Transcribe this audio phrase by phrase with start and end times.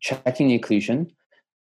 [0.00, 1.10] checking the occlusion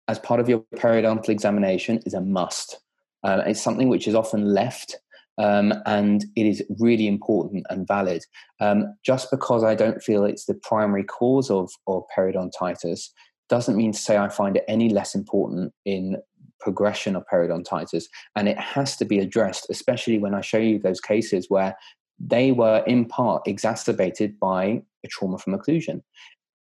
[0.09, 2.79] as part of your periodontal examination is a must.
[3.23, 4.97] Uh, it's something which is often left
[5.39, 8.23] um, and it is really important and valid.
[8.61, 13.09] Um, just because I don't feel it's the primary cause of, of periodontitis
[13.49, 16.17] doesn't mean to say I find it any less important in
[16.61, 18.05] progression of periodontitis.
[18.37, 21.77] And it has to be addressed, especially when I show you those cases where
[22.19, 26.03] they were in part exacerbated by a trauma from occlusion.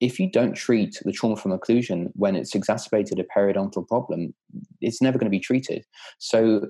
[0.01, 4.35] If you don't treat the trauma from occlusion when it's exacerbated a periodontal problem,
[4.81, 5.85] it's never going to be treated.
[6.19, 6.69] So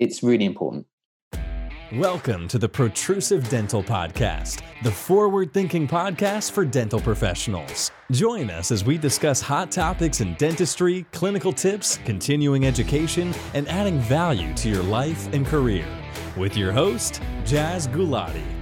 [0.00, 0.86] it's really important.
[1.92, 7.92] Welcome to the Protrusive Dental Podcast, the forward thinking podcast for dental professionals.
[8.10, 14.00] Join us as we discuss hot topics in dentistry, clinical tips, continuing education, and adding
[14.00, 15.86] value to your life and career.
[16.36, 18.55] With your host, Jaz Gulati.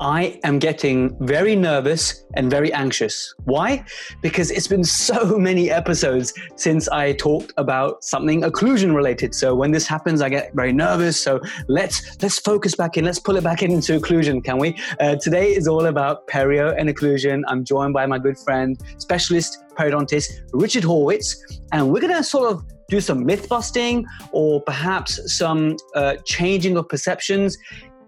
[0.00, 3.34] I am getting very nervous and very anxious.
[3.44, 3.84] Why?
[4.22, 9.34] Because it's been so many episodes since I talked about something occlusion related.
[9.34, 11.22] So when this happens, I get very nervous.
[11.22, 13.04] So let's let's focus back in.
[13.04, 14.74] Let's pull it back into occlusion, can we?
[14.98, 17.42] Uh, today is all about perio and occlusion.
[17.46, 21.36] I'm joined by my good friend, specialist periodontist Richard Horwitz,
[21.72, 26.88] and we're gonna sort of do some myth busting or perhaps some uh, changing of
[26.88, 27.58] perceptions.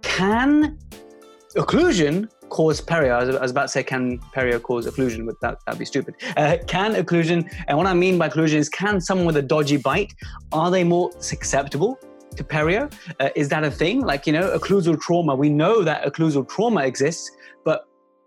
[0.00, 0.78] Can
[1.54, 3.14] occlusion cause perio?
[3.14, 6.14] I was, about to say, can perio cause occlusion, but that, that'd be stupid.
[6.36, 9.76] Uh, can occlusion, and what I mean by occlusion is can someone with a dodgy
[9.76, 10.14] bite,
[10.52, 11.98] are they more susceptible
[12.36, 12.92] to perio?
[13.20, 14.00] Uh, is that a thing?
[14.00, 17.30] Like, you know, occlusal trauma, we know that occlusal trauma exists,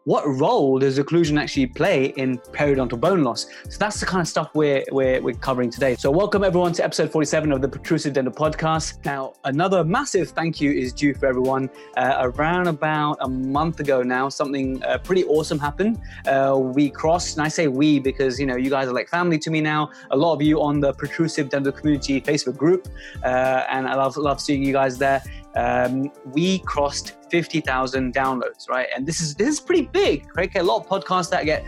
[0.06, 3.48] what role does occlusion actually play in periodontal bone loss?
[3.70, 5.96] So that's the kind of stuff we're, we're, we're covering today.
[5.96, 9.04] So welcome everyone to episode 47 of the Protrusive Dental Podcast.
[9.04, 11.72] Now, another massive thank you is due for everyone.
[11.98, 16.00] Uh, around about a month ago now, something uh, pretty awesome happened.
[16.28, 19.40] Uh, we crossed, and I say we because, you know, you guys are like family
[19.40, 19.90] to me now.
[20.12, 22.88] A lot of you on the Protrusive Dental Community Facebook group.
[23.24, 25.24] Uh, and I love, love seeing you guys there
[25.56, 28.88] um, we crossed 50,000 downloads, right?
[28.96, 30.54] And this is this is pretty big, right?
[30.56, 31.66] A lot of podcasts that get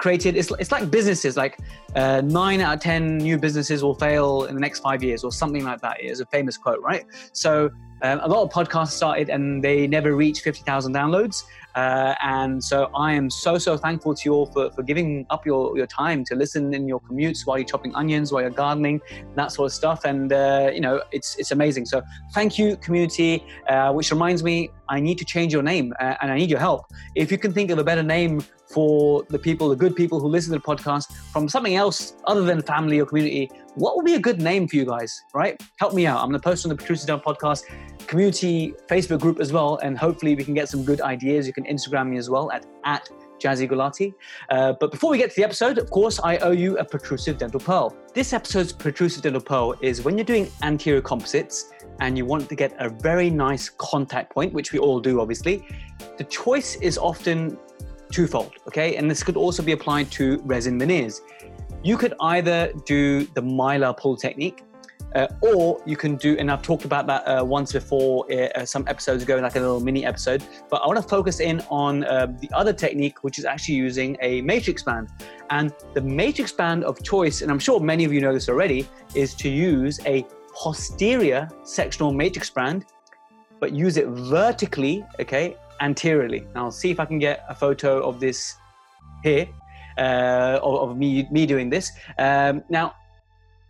[0.00, 0.36] created.
[0.36, 1.58] It's, it's like businesses, like
[1.94, 5.30] uh, nine out of 10 new businesses will fail in the next five years or
[5.30, 7.04] something like that is a famous quote, right?
[7.32, 7.70] So
[8.02, 11.44] um, a lot of podcasts started and they never reached 50,000 downloads.
[11.74, 15.46] Uh, and so I am so, so thankful to you all for, for giving up
[15.46, 19.00] your, your time to listen in your commutes while you're chopping onions, while you're gardening,
[19.36, 20.04] that sort of stuff.
[20.04, 21.86] And, uh, you know, it's, it's amazing.
[21.86, 22.02] So
[22.34, 26.30] thank you, community, uh, which reminds me, I need to change your name uh, and
[26.30, 26.86] I need your help.
[27.14, 30.28] If you can think of a better name for the people, the good people who
[30.28, 34.14] listen to the podcast from something else other than family or community, what would be
[34.14, 35.60] a good name for you guys, right?
[35.78, 36.20] Help me out.
[36.20, 37.64] I'm going to post on the Protrusive Dental Podcast
[38.06, 41.46] community Facebook group as well, and hopefully we can get some good ideas.
[41.46, 43.08] You can Instagram me as well at, at
[43.40, 44.12] Jazzy Gulati.
[44.50, 47.38] Uh, but before we get to the episode, of course, I owe you a protrusive
[47.38, 47.96] dental pearl.
[48.14, 52.54] This episode's protrusive dental pearl is when you're doing anterior composites and you want to
[52.54, 55.66] get a very nice contact point, which we all do, obviously.
[56.18, 57.58] The choice is often
[58.10, 58.96] twofold, okay?
[58.96, 61.22] And this could also be applied to resin veneers.
[61.82, 64.62] You could either do the mylar pull technique,
[65.14, 68.64] uh, or you can do, and I've talked about that uh, once before, uh, uh
[68.64, 70.44] some episodes ago, like a little mini episode.
[70.68, 74.16] But I want to focus in on uh, the other technique, which is actually using
[74.20, 75.08] a matrix band.
[75.50, 78.86] And the matrix band of choice, and I'm sure many of you know this already,
[79.14, 82.84] is to use a posterior sectional matrix band,
[83.58, 86.46] but use it vertically, okay, anteriorly.
[86.54, 88.56] Now, I'll see if I can get a photo of this
[89.22, 89.48] here.
[89.98, 91.92] Uh, of, of, me me doing this.
[92.16, 92.94] Um, now,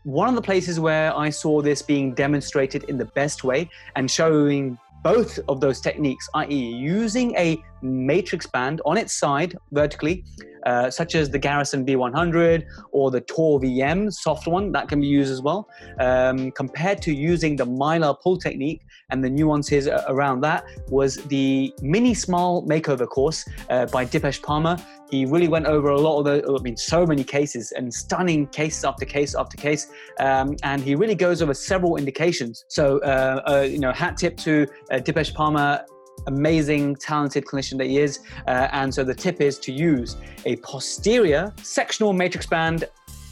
[0.04, 4.09] one of the places where I saw this being demonstrated in the best way and
[4.09, 10.25] showing both of those techniques, i.e., using a matrix band on its side vertically,
[10.67, 15.07] uh, such as the Garrison B100 or the Tor VM soft one, that can be
[15.07, 15.69] used as well,
[15.99, 21.73] um, compared to using the Mylar pull technique and the nuances around that was the
[21.83, 24.83] mini smile makeover course uh, by Dipesh Parmar.
[25.10, 28.47] He really went over a lot of the, I mean, so many cases and stunning
[28.49, 29.89] cases after case after case.
[30.21, 32.65] Um, and he really goes over several indications.
[32.69, 35.84] So, uh, uh, you know, hat tip to uh, Dipesh Parmar
[36.30, 38.21] amazing, talented clinician that he is.
[38.47, 40.16] Uh, and so the tip is to use
[40.47, 42.84] a posterior sectional matrix band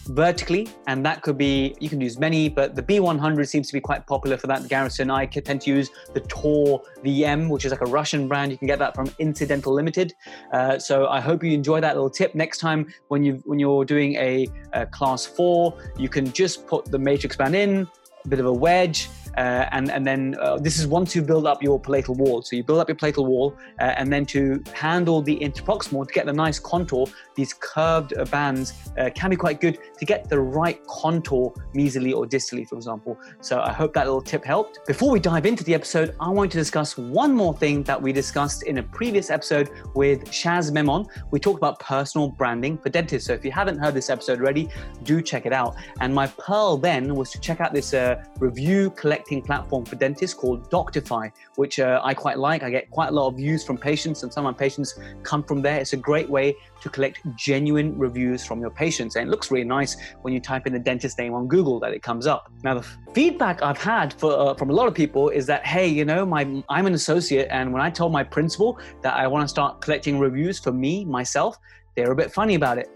[0.09, 3.81] vertically, and that could be, you can use many, but the B100 seems to be
[3.81, 4.67] quite popular for that.
[4.69, 8.51] Garrison, I tend to use the Tor VM, which is like a Russian brand.
[8.51, 10.15] You can get that from Incidental Limited.
[10.53, 12.35] Uh, so I hope you enjoy that little tip.
[12.35, 16.87] Next time when, you when you're doing a, a class four, you can just put
[16.87, 17.87] the matrix band in,
[18.25, 19.09] a bit of a wedge,
[19.39, 22.43] uh, and and then uh, this is once you build up your palatal wall.
[22.43, 26.13] So you build up your palatal wall, uh, and then to handle the interproximal to
[26.13, 27.07] get the nice contour,
[27.37, 32.27] these curved bands uh, can be quite good to get the right contour mesially or
[32.27, 33.17] distally, for example.
[33.41, 34.81] So I hope that little tip helped.
[34.87, 38.13] Before we dive into the episode, I want to discuss one more thing that we
[38.13, 41.07] discussed in a previous episode with Shaz Memon.
[41.31, 43.29] We talked about personal branding for dentists.
[43.29, 44.69] So if you haven't heard this episode already,
[45.05, 45.77] do check it out.
[46.01, 48.91] And my pearl then was to check out this uh, review
[49.29, 52.63] collecting platform for dentists called Doctify, which uh, I quite like.
[52.63, 55.43] I get quite a lot of views from patients, and some of my patients come
[55.43, 55.79] from there.
[55.79, 59.17] It's a great way to collect genuine reviews from your patients.
[59.17, 61.93] And it looks really nice when you type in the dentist name on Google that
[61.93, 62.51] it comes up.
[62.63, 65.87] Now, the feedback I've had for, uh, from a lot of people is that, hey,
[65.87, 69.45] you know, my, I'm an associate, and when I told my principal that I want
[69.45, 71.57] to start collecting reviews for me, myself,
[71.95, 72.89] they're a bit funny about it,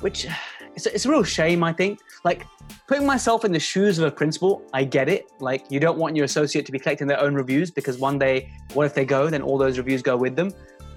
[0.00, 0.26] which
[0.74, 2.00] it's a, it's a real shame, I think.
[2.24, 2.46] Like,
[2.86, 5.30] putting myself in the shoes of a principal, I get it.
[5.40, 8.50] Like, you don't want your associate to be collecting their own reviews because one day,
[8.74, 10.52] what if they go, then all those reviews go with them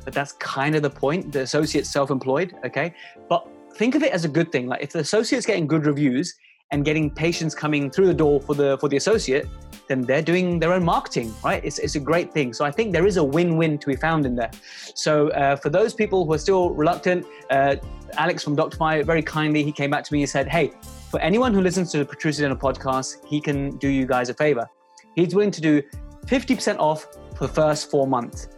[0.06, 1.34] but that's kind of the point.
[1.34, 2.94] The associate's self-employed, okay?
[3.28, 4.68] But think of it as a good thing.
[4.68, 6.34] Like if the associate's getting good reviews
[6.72, 9.48] and getting patients coming through the door for the for the associate,
[9.88, 11.64] then they're doing their own marketing, right?
[11.64, 12.54] It's, it's a great thing.
[12.54, 14.52] So I think there is a win-win to be found in there.
[14.94, 17.78] So uh, for those people who are still reluctant, uh,
[18.18, 20.74] Alex from Doctor Doctify very kindly he came back to me and said, "Hey,
[21.10, 24.68] for anyone who listens to the Protrusive podcast, he can do you guys a favor.
[25.16, 25.82] He's willing to do
[26.28, 27.06] 50% off
[27.38, 28.50] for the first four months.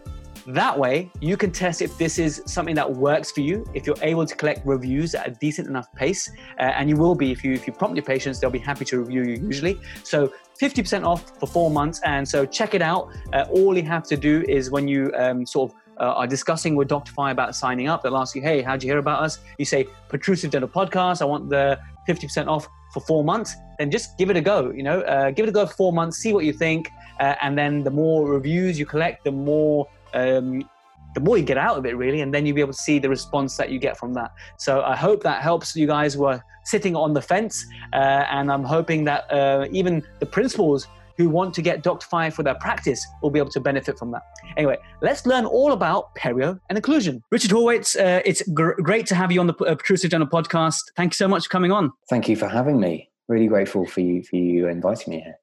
[0.46, 3.66] That way, you can test if this is something that works for you.
[3.74, 7.14] If you're able to collect reviews at a decent enough pace, uh, and you will
[7.14, 9.78] be if you if you prompt your patients, they'll be happy to review you usually.
[10.04, 13.12] So 50% off for four months, and so check it out.
[13.32, 16.74] Uh, all you have to do is when you um, sort of uh, are discussing
[16.76, 19.64] with Doctify about signing up, they'll ask you, "Hey, how'd you hear about us?" You
[19.64, 21.22] say, "Protrusive Dental Podcast.
[21.22, 21.78] I want the
[22.08, 24.70] 50% off for four months." Then just give it a go.
[24.70, 26.18] You know, uh, give it a go for four months.
[26.18, 26.88] See what you think,
[27.20, 30.68] uh, and then the more reviews you collect, the more um,
[31.14, 32.98] the more you get out of it, really, and then you'll be able to see
[32.98, 34.32] the response that you get from that.
[34.58, 38.52] So I hope that helps you guys who are sitting on the fence, uh, and
[38.52, 43.04] I'm hoping that uh, even the principals who want to get Doctify for their practice
[43.22, 44.22] will be able to benefit from that.
[44.56, 47.20] Anyway, let's learn all about perio and occlusion.
[47.32, 50.80] Richard Horwitz, uh, it's gr- great to have you on the uh, Protrusive Dental podcast.
[50.96, 51.90] Thank you so much for coming on.
[52.08, 53.10] Thank you for having me.
[53.26, 55.34] Really grateful for you for you inviting me here.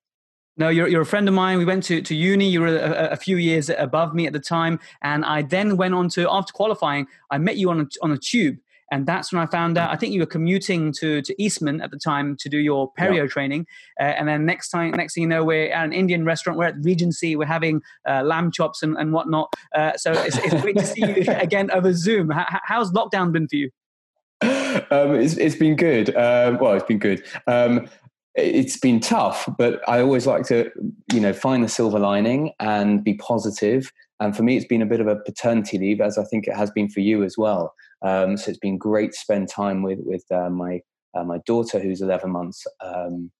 [0.57, 1.57] No, you're, you're a friend of mine.
[1.57, 2.49] We went to, to uni.
[2.49, 4.79] You were a, a, few years above me at the time.
[5.01, 8.17] And I then went on to, after qualifying, I met you on a, on a
[8.17, 8.57] tube.
[8.91, 11.91] And that's when I found out, I think you were commuting to, to Eastman at
[11.91, 13.27] the time to do your perio yeah.
[13.27, 13.65] training.
[13.99, 16.59] Uh, and then next time, next thing you know, we're at an Indian restaurant.
[16.59, 17.35] We're at Regency.
[17.35, 19.53] We're having uh, lamb chops and, and whatnot.
[19.73, 22.29] Uh, so it's, it's great to see you again over Zoom.
[22.29, 23.71] How, how's lockdown been for you?
[24.91, 26.15] Um, it's, it's been good.
[26.15, 27.23] Um, well, it's been good.
[27.47, 27.87] Um,
[28.35, 30.69] it's been tough, but I always like to,
[31.13, 33.91] you know, find the silver lining and be positive.
[34.19, 36.55] And for me, it's been a bit of a paternity leave, as I think it
[36.55, 37.73] has been for you as well.
[38.01, 40.81] Um, so it's been great to spend time with with uh, my
[41.15, 43.31] uh, my daughter, who's 11 months, um,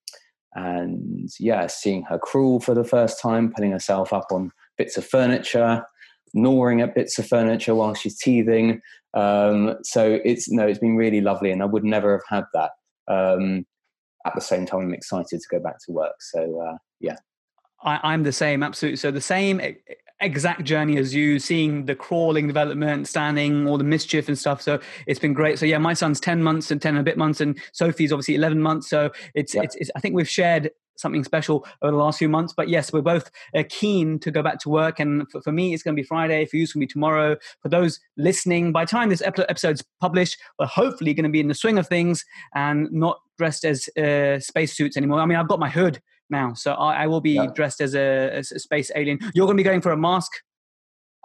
[0.54, 5.06] and yeah, seeing her crawl for the first time, putting herself up on bits of
[5.06, 5.84] furniture,
[6.34, 8.82] gnawing at bits of furniture while she's teething.
[9.14, 12.72] Um, so it's no, it's been really lovely, and I would never have had that.
[13.08, 13.66] Um,
[14.26, 16.16] at the same time, I'm excited to go back to work.
[16.20, 17.16] So uh, yeah,
[17.84, 18.98] I, am the same, absolutely.
[18.98, 19.62] So the same
[20.22, 24.62] exact journey as you, seeing the crawling development, standing, all the mischief and stuff.
[24.62, 25.60] So it's been great.
[25.60, 28.36] So yeah, my son's ten months and ten and a bit months, and Sophie's obviously
[28.36, 28.90] eleven months.
[28.90, 32.54] So it's, it's, it's I think we've shared something special over the last few months.
[32.56, 35.00] But yes, we're both uh, keen to go back to work.
[35.00, 36.46] And for, for me, it's going to be Friday.
[36.46, 37.36] For you, it's going to be tomorrow.
[37.62, 41.50] For those listening, by the time this episode's published, we're hopefully going to be in
[41.50, 45.20] the swing of things and not dressed as uh, spacesuits anymore.
[45.20, 47.48] I mean, I've got my hood now, so I, I will be yeah.
[47.48, 49.20] dressed as a, as a space alien.
[49.34, 50.32] You're going to be going for a mask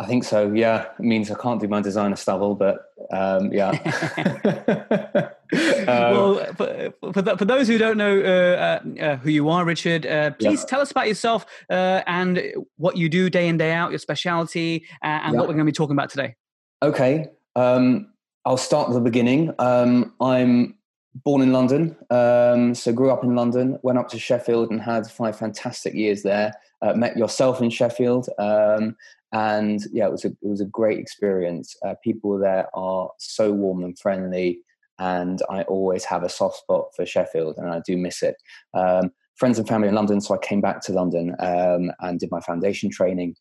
[0.00, 0.50] I think so.
[0.50, 3.69] Yeah, it means I can't do my designer stubble, but um, yeah.
[5.52, 9.50] um, well, for, for, the, for, those who don't know uh, uh, uh who you
[9.50, 10.67] are, Richard, uh, please yeah.
[10.67, 12.43] tell us about yourself uh, and
[12.79, 15.38] what you do day in day out, your specialty, uh, and yeah.
[15.38, 16.35] what we're going to be talking about today.
[16.83, 18.11] Okay, um,
[18.47, 19.52] I'll start at the beginning.
[19.59, 20.76] Um, I'm
[21.25, 23.79] born in London, um, so grew up in London.
[23.83, 26.52] Went up to Sheffield and had five fantastic years there.
[26.95, 28.97] met yourself in Sheffield um,
[29.33, 31.76] and yeah, it was a it was a great experience.
[31.85, 34.61] Uh, people there are so warm and friendly,
[34.99, 38.37] and I always have a soft spot for Sheffield, and I do miss it.
[38.75, 42.31] Um, friends and family in London, so I came back to London um, and did
[42.31, 43.37] my foundation training.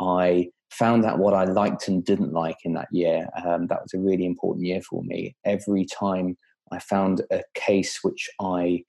[0.00, 3.28] I found out what I liked and didn't like in that year.
[3.44, 5.36] Um, that was a really important year for me.
[5.44, 6.36] Every time
[6.70, 8.84] I found a case which I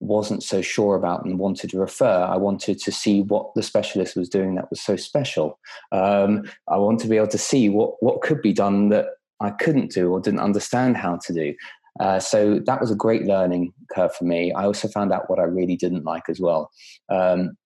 [0.00, 2.22] wasn't so sure about and wanted to refer.
[2.22, 5.58] I wanted to see what the specialist was doing that was so special.
[5.92, 9.06] Um, I wanted to be able to see what what could be done that
[9.40, 11.54] I couldn't do or didn't understand how to do.
[11.98, 14.52] Uh, so that was a great learning curve for me.
[14.52, 16.70] I also found out what I really didn't like as well.
[17.10, 17.56] Um,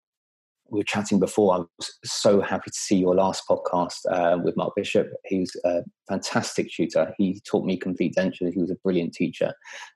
[0.71, 1.55] we were chatting before.
[1.55, 5.09] I was so happy to see your last podcast uh, with Mark Bishop.
[5.25, 7.15] He was a fantastic tutor.
[7.19, 8.53] He taught me complete denture.
[8.53, 9.53] He was a brilliant teacher.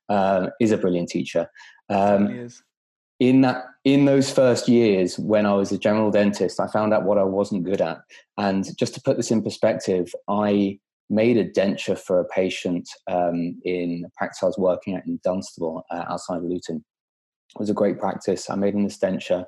[0.09, 1.51] Um, is a brilliant teacher.
[1.89, 2.49] Um,
[3.21, 7.05] in that, in those first years when I was a general dentist, I found out
[7.05, 7.99] what I wasn't good at.
[8.37, 10.79] And just to put this in perspective, I
[11.11, 15.19] made a denture for a patient um, in a practice I was working at in
[15.25, 16.85] Dunstable uh, outside of Luton.
[17.59, 18.49] Was a great practice.
[18.51, 19.45] I made an denture.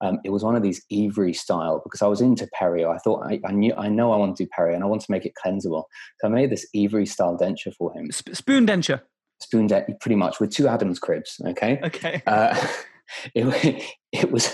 [0.00, 2.92] Um, it was one of these Every style because I was into perio.
[2.92, 5.00] I thought I, I, knew I know I want to do perio and I want
[5.02, 5.84] to make it cleansable.
[6.20, 8.10] So I made this Every style denture for him.
[8.10, 9.00] Sp- spoon denture.
[9.40, 11.40] Spoon denture, pretty much with two Adams cribs.
[11.46, 11.78] Okay.
[11.84, 12.20] Okay.
[12.26, 12.66] Uh,
[13.34, 14.52] it, it was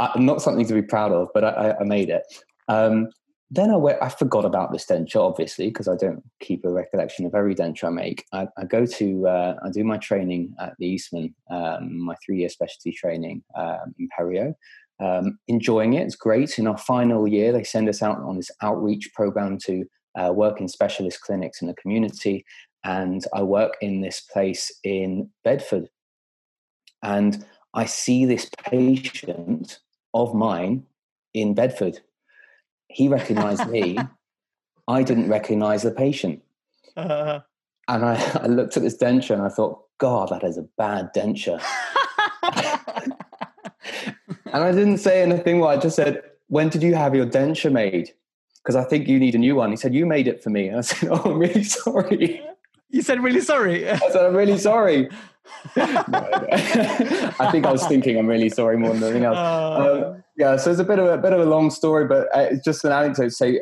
[0.00, 2.22] uh, not something to be proud of, but I, I made it.
[2.68, 3.08] Um,
[3.52, 7.26] then I, went, I forgot about this denture, obviously, because I don't keep a recollection
[7.26, 8.24] of every denture I make.
[8.32, 12.38] I, I go to, uh, I do my training at the Eastman, um, my three
[12.38, 14.54] year specialty training um, in Perio.
[15.00, 16.58] Um, enjoying it, it's great.
[16.58, 20.60] In our final year, they send us out on this outreach program to uh, work
[20.60, 22.44] in specialist clinics in the community.
[22.84, 25.88] And I work in this place in Bedford.
[27.02, 29.80] And I see this patient
[30.14, 30.84] of mine
[31.34, 32.00] in Bedford
[32.90, 33.98] he recognized me.
[34.88, 36.42] I didn't recognize the patient.
[36.96, 37.40] Uh,
[37.88, 41.10] and I, I looked at this denture and I thought, God, that is a bad
[41.14, 41.62] denture.
[44.52, 45.60] and I didn't say anything.
[45.60, 48.12] Well, I just said, When did you have your denture made?
[48.62, 49.70] Because I think you need a new one.
[49.70, 50.68] He said, You made it for me.
[50.68, 52.42] And I said, Oh, I'm really sorry.
[52.88, 53.88] You said, Really sorry.
[53.88, 55.08] I said, I'm really sorry.
[55.76, 59.36] I think I was thinking I'm really sorry more than anything else.
[59.36, 62.28] Uh, um, yeah, so it's a bit of a bit of a long story, but
[62.34, 63.32] uh, it's just an anecdote.
[63.32, 63.60] Say,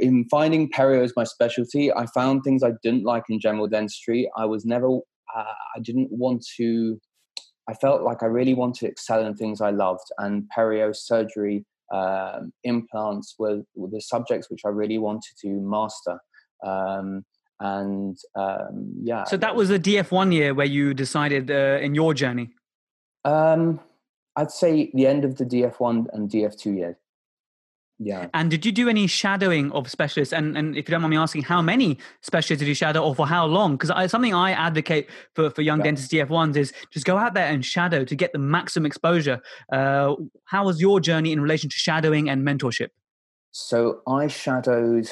[0.00, 4.30] in finding perio as my specialty, I found things I didn't like in general dentistry.
[4.36, 7.00] I was never, uh, I didn't want to.
[7.68, 11.64] I felt like I really wanted to excel in things I loved, and perio surgery,
[11.92, 16.18] um, implants were, were, the subjects which I really wanted to master.
[16.64, 17.24] Um,
[17.60, 19.24] and um, yeah.
[19.24, 22.50] So that was the DF1 year where you decided uh, in your journey.
[23.24, 23.80] Um,
[24.36, 26.96] I'd say the end of the DF1 and DF2 years.
[27.98, 28.26] Yeah.
[28.34, 30.34] And did you do any shadowing of specialists?
[30.34, 33.14] And, and if you don't mind me asking, how many specialists did you shadow or
[33.14, 33.76] for how long?
[33.76, 35.84] Because something I advocate for, for young yeah.
[35.84, 39.40] dentists DF1s is just go out there and shadow to get the maximum exposure.
[39.72, 42.88] Uh, how was your journey in relation to shadowing and mentorship?
[43.52, 45.10] So I shadowed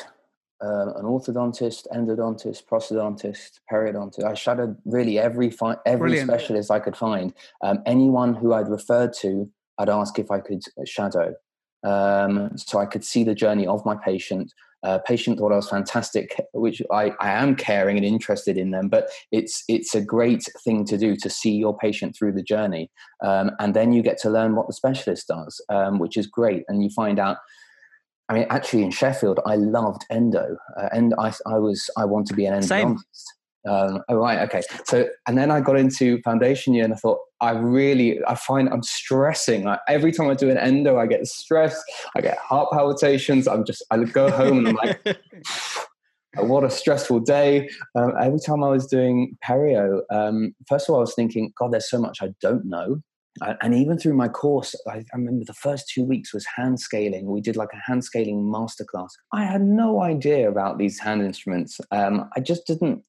[0.60, 4.24] um, an orthodontist, endodontist, prosthodontist, periodontist.
[4.24, 6.30] I shadowed really every fi- every Brilliant.
[6.30, 7.32] specialist I could find.
[7.62, 11.34] Um, anyone who I'd referred to, I'd ask if I could shadow,
[11.82, 14.52] um, so I could see the journey of my patient.
[14.82, 18.88] Uh, patient thought I was fantastic, which I, I am caring and interested in them.
[18.88, 22.90] But it's it's a great thing to do to see your patient through the journey,
[23.24, 26.64] um, and then you get to learn what the specialist does, um, which is great.
[26.68, 27.38] And you find out
[28.28, 32.26] I mean, actually, in Sheffield, I loved endo, uh, and I, I was I want
[32.28, 33.24] to be an endodontist.
[33.66, 34.62] Um, oh right, okay.
[34.84, 38.68] So and then I got into foundation year, and I thought I really I find
[38.70, 39.64] I'm stressing.
[39.64, 41.82] Like, every time I do an endo, I get stressed.
[42.16, 43.46] I get heart palpitations.
[43.46, 45.18] I'm just I go home and I'm like.
[46.36, 47.68] what a stressful day.
[47.94, 51.72] Um, every time I was doing perio, um, first of all, I was thinking, God,
[51.72, 53.00] there's so much I don't know
[53.60, 57.26] and even through my course, I, I, remember the first two weeks was hand scaling.
[57.26, 59.10] We did like a hand scaling masterclass.
[59.32, 61.80] I had no idea about these hand instruments.
[61.90, 63.02] Um, I just didn't.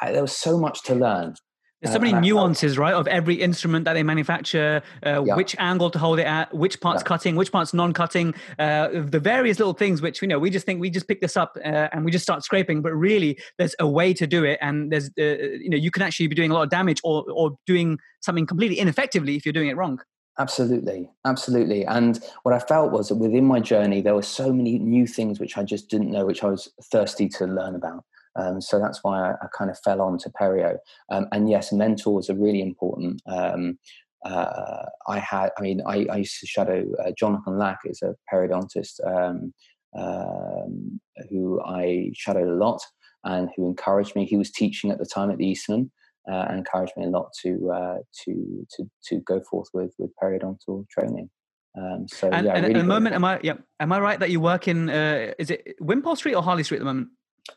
[0.00, 1.34] I, there was so much to learn.
[1.82, 5.34] There's so many nuances, right, of every instrument that they manufacture, uh, yeah.
[5.34, 7.08] which angle to hold it at, which part's yeah.
[7.08, 10.80] cutting, which part's non-cutting, uh, the various little things which you know we just think
[10.80, 13.86] we just pick this up uh, and we just start scraping, but really there's a
[13.86, 16.54] way to do it, and there's uh, you know you can actually be doing a
[16.54, 20.00] lot of damage or or doing something completely ineffectively if you're doing it wrong.
[20.38, 21.84] Absolutely, absolutely.
[21.84, 25.38] And what I felt was that within my journey, there were so many new things
[25.38, 28.04] which I just didn't know, which I was thirsty to learn about.
[28.36, 30.78] Um, so that's why I, I, kind of fell on to Perio.
[31.10, 33.20] Um, and yes, mentors are really important.
[33.26, 33.78] Um,
[34.24, 38.14] uh, I had, I mean, I, I used to shadow uh, Jonathan Lack, is a
[38.32, 39.52] periodontist um,
[39.98, 42.80] um, who I shadowed a lot
[43.24, 44.24] and who encouraged me.
[44.24, 45.90] He was teaching at the time at the Eastman.
[46.30, 50.08] Uh, and encouraged me a lot to uh, to to to go forth with with
[50.22, 51.28] periodontal training.
[51.76, 54.20] Um, so and, yeah, and really at the moment, am I yeah, am I right
[54.20, 57.08] that you work in uh, is it Wimpole Street or Harley Street at the moment?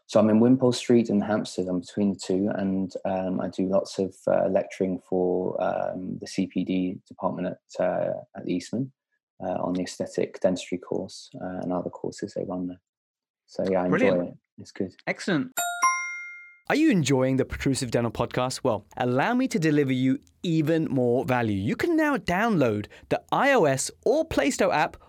[0.08, 1.68] So I'm in Wimpole Street in Hampstead.
[1.68, 6.28] I'm between the two, and um, I do lots of uh, lecturing for um, the
[6.28, 8.92] CPD department at uh, at Eastman
[9.44, 12.82] uh, on the aesthetic dentistry course uh, and other courses they run there.
[13.48, 14.18] So yeah, I Brilliant.
[14.18, 14.38] enjoy it.
[14.58, 14.94] It's good.
[15.08, 15.52] Excellent.
[16.68, 18.62] Are you enjoying the Protrusive Dental podcast?
[18.64, 21.58] Well, allow me to deliver you even more value.
[21.58, 24.98] You can now download the iOS or Play Store app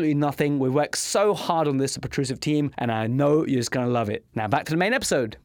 [0.00, 0.58] absolutely nothing.
[0.58, 3.84] We worked so hard on this, the Protrusive team, and I know you're just going
[3.86, 4.24] to love it.
[4.34, 5.36] Now back to the main episode.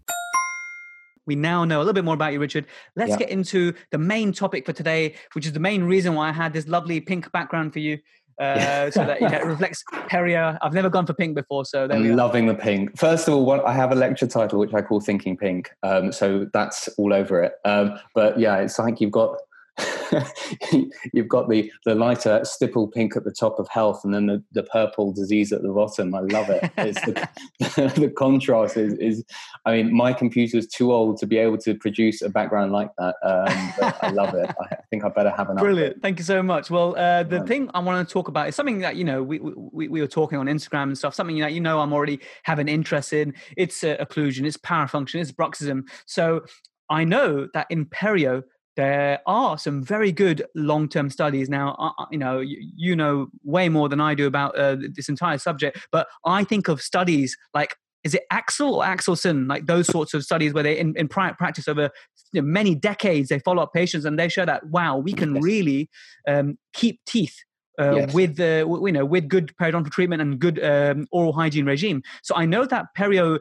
[1.25, 2.65] We now know a little bit more about you, Richard.
[2.95, 3.17] Let's Yeah.
[3.17, 6.53] get into the main topic for today, which is the main reason why I had
[6.53, 7.97] this lovely pink background for you.
[8.39, 10.57] Uh, so that you know, it reflects perio.
[10.62, 12.13] I've never gone for pink before, so there I'm go.
[12.13, 12.97] loving the pink.
[12.97, 16.12] First of all, what, I have a lecture title which I call Thinking Pink, um,
[16.13, 17.53] so that's all over it.
[17.65, 19.38] Um, but yeah, it's like you've got
[21.13, 24.44] you've got the the lighter stipple pink at the top of health, and then the,
[24.53, 26.15] the purple disease at the bottom.
[26.15, 26.72] I love it.
[26.77, 27.29] It's the,
[28.00, 29.24] the contrast is, is.
[29.65, 32.89] I mean, my computer is too old to be able to produce a background like
[32.98, 33.15] that.
[33.24, 34.50] Um, but I love it.
[34.60, 36.01] I think I better have an Brilliant.
[36.01, 36.70] Thank you so much.
[36.70, 39.39] Well, uh, the thing I want to talk about is something that, you know, we,
[39.39, 42.60] we, we were talking on Instagram and stuff, something that, you know, I'm already have
[42.60, 43.34] an interest in.
[43.58, 45.88] It's uh, occlusion, it's parafunction, it's bruxism.
[46.05, 46.46] So
[46.89, 48.44] I know that in perio,
[48.75, 53.27] there are some very good long-term studies now uh, uh, you know you, you know
[53.44, 57.38] way more than i do about uh, this entire subject but i think of studies
[57.53, 61.08] like is it axel or Axelsson like those sorts of studies where they in, in
[61.08, 61.89] practice over
[62.32, 65.34] you know, many decades they follow up patients and they show that wow we can
[65.34, 65.44] Yes.
[65.44, 65.89] really
[66.27, 67.36] um, keep teeth
[67.79, 68.13] uh, Yes.
[68.13, 72.01] with the w- you know with good periodontal treatment and good um, oral hygiene regime
[72.24, 73.39] so i know that perio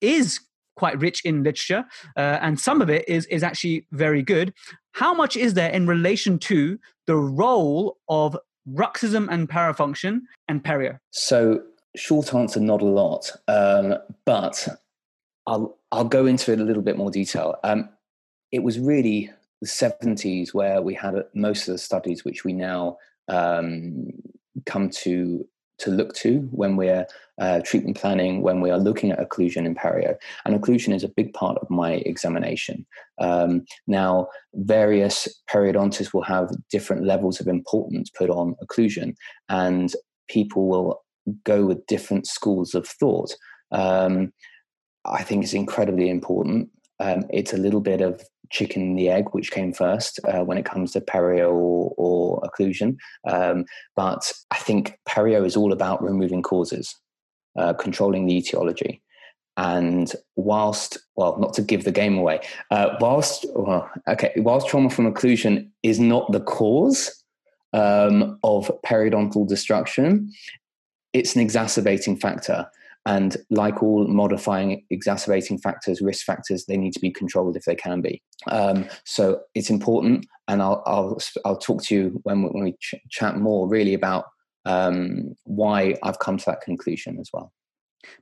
[0.00, 0.40] is
[0.76, 1.84] quite rich in literature
[2.16, 4.52] uh, and some of it is is actually very good
[4.92, 8.36] how much is there in relation to the role of
[8.66, 11.62] bruxism and parafunction and perio So,
[11.96, 13.30] short answer, not a lot.
[13.48, 14.68] Um, but
[15.46, 17.56] I'll I'll go into it a little bit more detail.
[17.62, 17.88] Um,
[18.52, 22.98] it was really the seventies where we had most of the studies which we now
[23.28, 24.10] um,
[24.66, 25.46] come to
[25.78, 27.06] to look to when we're
[27.38, 30.16] uh, treatment planning, when we are looking at occlusion in perio.
[30.44, 32.86] And occlusion is a big part of my examination.
[33.18, 39.14] Um, now, various periodontists will have different levels of importance put on occlusion,
[39.48, 39.92] and
[40.28, 41.02] people will
[41.44, 43.34] go with different schools of thought.
[43.72, 44.32] Um,
[45.04, 46.70] I think it's incredibly important.
[47.00, 50.58] Um, it's a little bit of chicken and the egg, which came first uh, when
[50.58, 52.96] it comes to perio or, or occlusion.
[53.28, 56.94] Um, but I think perio is all about removing causes,
[57.58, 59.02] uh, controlling the etiology.
[59.56, 64.90] And whilst, well, not to give the game away, uh, whilst, well, okay, whilst trauma
[64.90, 67.24] from occlusion is not the cause
[67.72, 70.30] um, of periodontal destruction,
[71.14, 72.70] it's an exacerbating factor.
[73.06, 77.76] And like all modifying exacerbating factors, risk factors, they need to be controlled if they
[77.76, 78.20] can be.
[78.50, 82.72] Um, so it's important, and I'll I'll I'll talk to you when we, when we
[82.80, 84.24] ch- chat more really about
[84.64, 87.52] um, why I've come to that conclusion as well.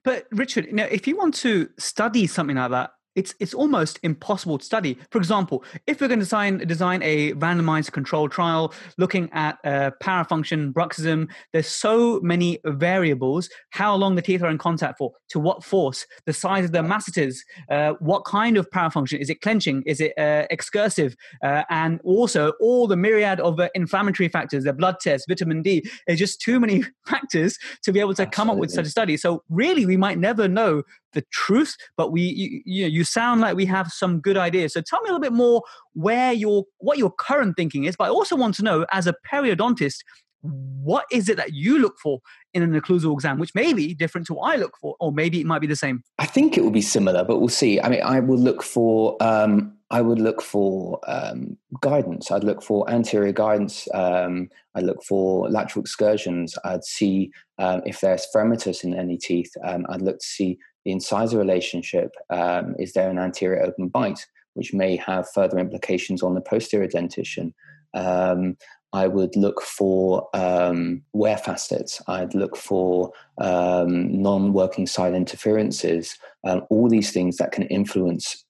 [0.02, 3.98] But Richard, you know, if you want to study something like that, it's it's almost
[4.02, 4.98] impossible to study.
[5.10, 9.90] For example, if we're going to design design a randomized control trial looking at uh,
[10.02, 13.48] parafunction, bruxism, there's so many variables.
[13.70, 16.82] How long the teeth are in contact for, to what force, the size of the
[16.82, 22.00] masseters, uh, what kind of parafunction is it clenching, is it uh, excursive, uh, and
[22.04, 25.84] also all the myriad of uh, inflammatory factors, the blood test, vitamin D.
[26.06, 29.16] There's just too many factors to be able to come up with such a study.
[29.16, 30.82] So really, we might never know
[31.14, 34.72] the truth, but we you, you, you sound like we have some good ideas.
[34.72, 35.62] So tell me a little bit more
[35.94, 37.96] where your what your current thinking is.
[37.96, 39.98] But I also want to know, as a periodontist,
[40.42, 42.20] what is it that you look for
[42.52, 45.40] in an occlusal exam, which may be different to what I look for, or maybe
[45.40, 46.02] it might be the same.
[46.18, 47.80] I think it will be similar, but we'll see.
[47.80, 52.30] I mean, I will look for um, I would look for um, guidance.
[52.30, 53.86] I'd look for anterior guidance.
[53.94, 56.56] Um, I'd look for lateral excursions.
[56.64, 59.52] I'd see um, if there's fremitus in any teeth.
[59.62, 62.14] Um, I'd look to see the incisor relationship.
[62.30, 66.88] Um, is there an anterior open bite, which may have further implications on the posterior
[66.88, 67.54] dentition?
[67.94, 68.56] Um,
[68.92, 72.00] I would look for um, wear facets.
[72.06, 76.16] I'd look for um, non-working side interferences.
[76.44, 78.44] Um, all these things that can influence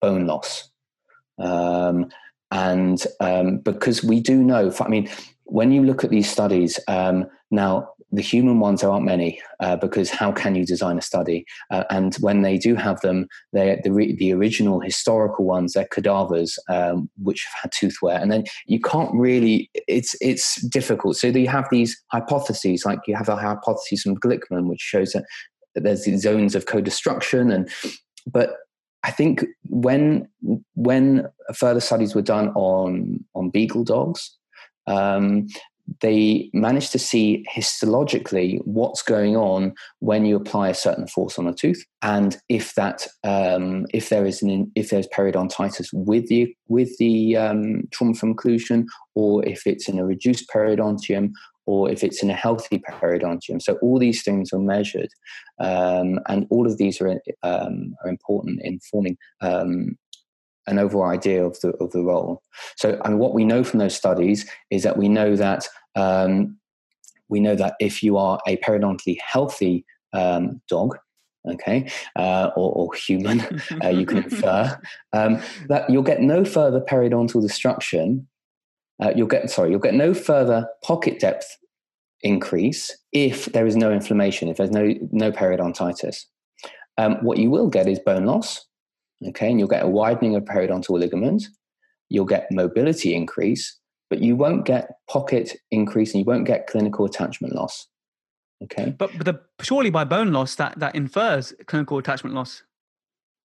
[0.00, 0.70] bone loss.
[1.38, 2.08] Um,
[2.50, 5.10] and um, because we do know, I mean,
[5.44, 10.10] when you look at these studies um, now, the human ones aren't many uh, because
[10.10, 11.44] how can you design a study?
[11.70, 16.58] Uh, and when they do have them, they the the original historical ones they're cadavers
[16.68, 19.70] um, which have had tooth wear, and then you can't really.
[19.74, 21.16] It's it's difficult.
[21.16, 25.24] So you have these hypotheses, like you have a hypothesis from Glickman, which shows that
[25.74, 27.68] there's these zones of co-destruction, and
[28.26, 28.56] but
[29.02, 30.28] I think when
[30.74, 34.36] when further studies were done on on beagle dogs,
[34.86, 35.48] um,
[36.00, 41.46] they manage to see histologically what's going on when you apply a certain force on
[41.46, 46.54] a tooth, and if that um, if there is an if there's periodontitis with the
[46.68, 51.30] with the um, trauma from occlusion, or if it's in a reduced periodontium,
[51.66, 53.60] or if it's in a healthy periodontium.
[53.60, 55.10] So all these things are measured,
[55.58, 59.96] um, and all of these are um, are important in forming um,
[60.66, 62.42] an overall idea of the of the role.
[62.76, 66.58] So, I mean, what we know from those studies is that we know that um,
[67.28, 70.96] we know that if you are a periodontally healthy um, dog,
[71.48, 73.40] okay, uh, or, or, human,
[73.84, 74.78] uh, you can infer
[75.12, 78.26] um, that you'll get no further periodontal destruction.
[79.02, 81.56] Uh, you'll get sorry, you'll get no further pocket depth
[82.22, 86.24] increase if there is no inflammation, if there's no no periodontitis.
[86.98, 88.64] Um, what you will get is bone loss,
[89.28, 91.44] Okay, and you'll get a widening of periodontal ligament.
[92.08, 93.78] You'll get mobility increase,
[94.10, 97.86] but you won't get pocket increase and you won't get clinical attachment loss.
[98.62, 98.94] Okay.
[98.96, 102.62] But, but the, surely by bone loss, that, that infers clinical attachment loss.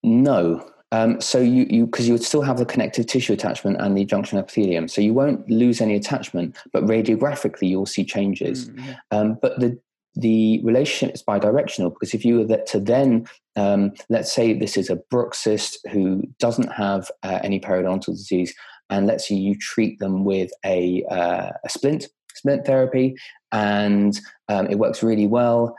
[0.03, 0.69] No.
[0.93, 4.03] Um, so you you because you would still have the connective tissue attachment and the
[4.03, 8.69] junction epithelium, so you won't lose any attachment, but radiographically you'll see changes.
[8.69, 8.91] Mm-hmm.
[9.11, 9.79] Um, but the
[10.15, 14.89] the relationship is bidirectional because if you were to then, um, let's say this is
[14.89, 18.53] a bruxist who doesn't have uh, any periodontal disease,
[18.89, 23.15] and let's say you treat them with a, uh, a splint, splint therapy,
[23.51, 24.19] and
[24.49, 25.75] um, it works really well.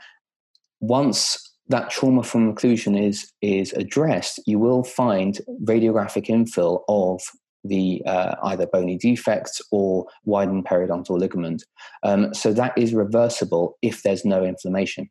[0.79, 7.21] Once that trauma from occlusion is is addressed, you will find radiographic infill of
[7.63, 11.63] the uh, either bony defects or widened periodontal ligament.
[12.03, 15.09] Um, so that is reversible if there's no inflammation.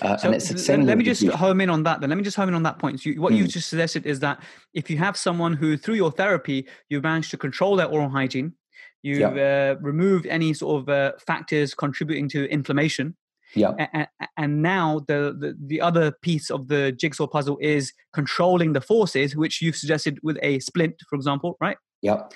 [0.00, 2.00] Uh, so let, let me just home in on that.
[2.00, 3.00] Then let me just home in on that point.
[3.00, 3.38] So you, what mm.
[3.38, 3.50] you hmm.
[3.50, 4.40] just suggested is that
[4.74, 8.54] if you have someone who, through your therapy, you've managed to control their oral hygiene,
[9.02, 13.16] you've uh, removed any sort of uh, factors contributing to inflammation,
[13.54, 13.72] yeah.
[13.92, 18.80] And, and now the, the, the other piece of the jigsaw puzzle is controlling the
[18.80, 21.76] forces, which you've suggested with a splint, for example, right?
[22.02, 22.32] Yep.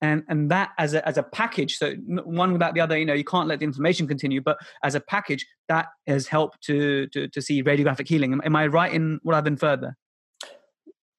[0.00, 1.94] And and that as a as a package, so
[2.24, 4.40] one without the other, you know, you can't let the inflammation continue.
[4.40, 8.32] But as a package, that has helped to to, to see radiographic healing.
[8.32, 9.96] Am, am I right in what I've inferred there?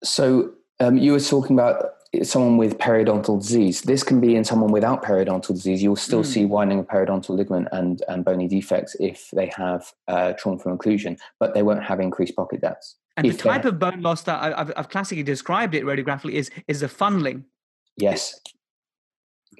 [0.02, 1.94] So um, you were talking about
[2.24, 3.82] someone with periodontal disease.
[3.82, 5.84] This can be in someone without periodontal disease.
[5.84, 6.26] You'll still mm.
[6.26, 10.78] see widening of periodontal ligament and, and bony defects if they have uh, trauma from
[10.78, 12.96] occlusion, but they won't have increased pocket depths.
[13.16, 16.82] And the type of bone loss that I've, I've classically described it radiographically is is
[16.84, 17.44] a funneling.
[17.98, 18.40] Yes.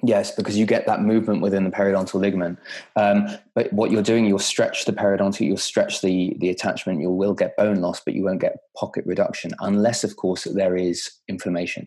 [0.02, 2.58] Yes, because you get that movement within the periodontal ligament.
[2.96, 7.10] Um, but what you're doing, you'll stretch the periodontal, you'll stretch the, the attachment, you
[7.10, 11.10] will get bone loss, but you won't get pocket reduction unless, of course, there is
[11.28, 11.86] inflammation.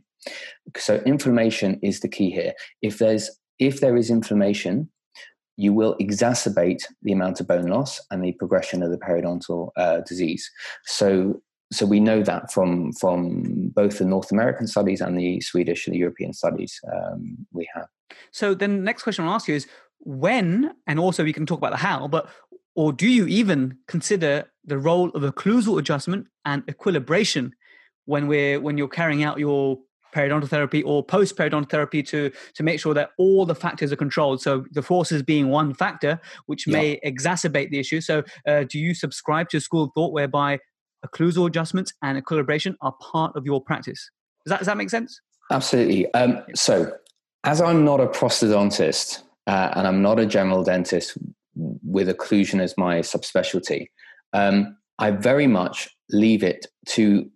[0.77, 2.53] So inflammation is the key here.
[2.81, 4.89] If there's if there is inflammation,
[5.57, 10.01] you will exacerbate the amount of bone loss and the progression of the periodontal uh,
[10.01, 10.49] disease.
[10.85, 15.87] So so we know that from from both the North American studies and the Swedish
[15.87, 17.87] and the European studies um, we have.
[18.31, 19.67] So then, the next question I'll ask you is
[19.99, 22.29] when, and also we can talk about the how, but
[22.75, 27.53] or do you even consider the role of occlusal adjustment and equilibration
[28.05, 29.79] when we're when you're carrying out your
[30.13, 33.97] periodontal therapy or post periodontal therapy to to make sure that all the factors are
[33.97, 34.41] controlled.
[34.41, 38.01] So the forces being one factor which may exacerbate the issue.
[38.01, 40.59] So uh, do you subscribe to a school of thought whereby
[41.05, 44.09] occlusal adjustments and equilibration are part of your practice?
[44.45, 45.19] Does that does that make sense?
[45.51, 46.11] Absolutely.
[46.13, 46.93] Um, so
[47.43, 51.17] as i'm not a prosthodontist uh, and i'm not a general dentist
[51.55, 53.87] with occlusion as my subspecialty
[54.33, 57.29] um, i very much leave it to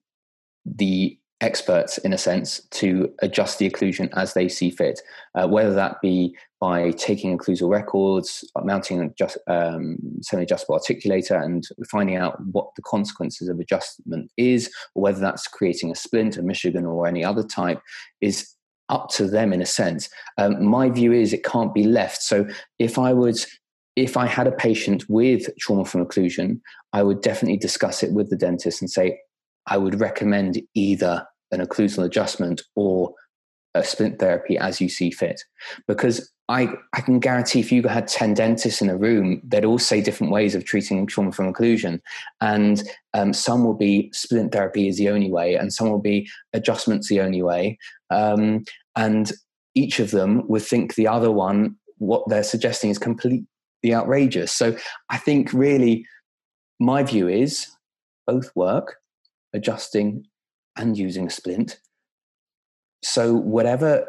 [0.66, 5.02] the experts in a sense to adjust the occlusion as they see fit
[5.36, 11.68] uh, whether that be by taking occlusal records mounting a just, um, semi-adjustable articulator and
[11.92, 16.42] finding out what the consequences of adjustment is or whether that's creating a splint a
[16.42, 17.80] michigan or any other type
[18.20, 18.56] is
[18.90, 20.10] up to them in a sense.
[20.38, 22.22] Um, my view is it can't be left.
[22.22, 22.48] So
[22.80, 23.48] if I was
[23.96, 26.62] if I had a patient with trauma from occlusion,
[26.94, 29.20] I would definitely discuss it with the dentist and say,
[29.68, 33.14] I would recommend either an occlusal adjustment or
[33.76, 35.42] a splint therapy as you see fit.
[35.88, 39.80] Because I, I can guarantee if you had 10 dentists in a room, they'd all
[39.80, 42.00] say different ways of treating trauma from occlusion.
[42.40, 42.82] And
[43.14, 47.10] um, some will be splint therapy is the only way, and some will be adjustments
[47.10, 47.78] the only way.
[48.10, 48.64] Um,
[48.96, 49.32] and
[49.76, 53.44] each of them would think the other one, what they're suggesting is complete
[53.84, 54.52] the outrageous.
[54.52, 54.76] So
[55.10, 56.06] I think really
[56.80, 57.68] my view is
[58.26, 58.98] both work,
[59.58, 60.26] adjusting
[60.78, 61.80] and using a splint.
[63.04, 64.08] So whatever,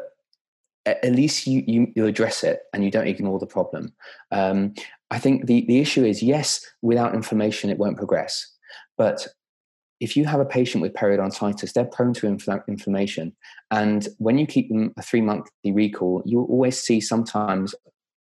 [0.85, 3.93] at least you, you, you address it and you don't ignore the problem.
[4.31, 4.73] Um,
[5.11, 8.47] I think the, the issue is yes, without inflammation, it won't progress.
[8.97, 9.27] But
[9.99, 13.35] if you have a patient with periodontitis, they're prone to infl- inflammation.
[13.69, 17.75] And when you keep them a three monthly recall, you'll always see sometimes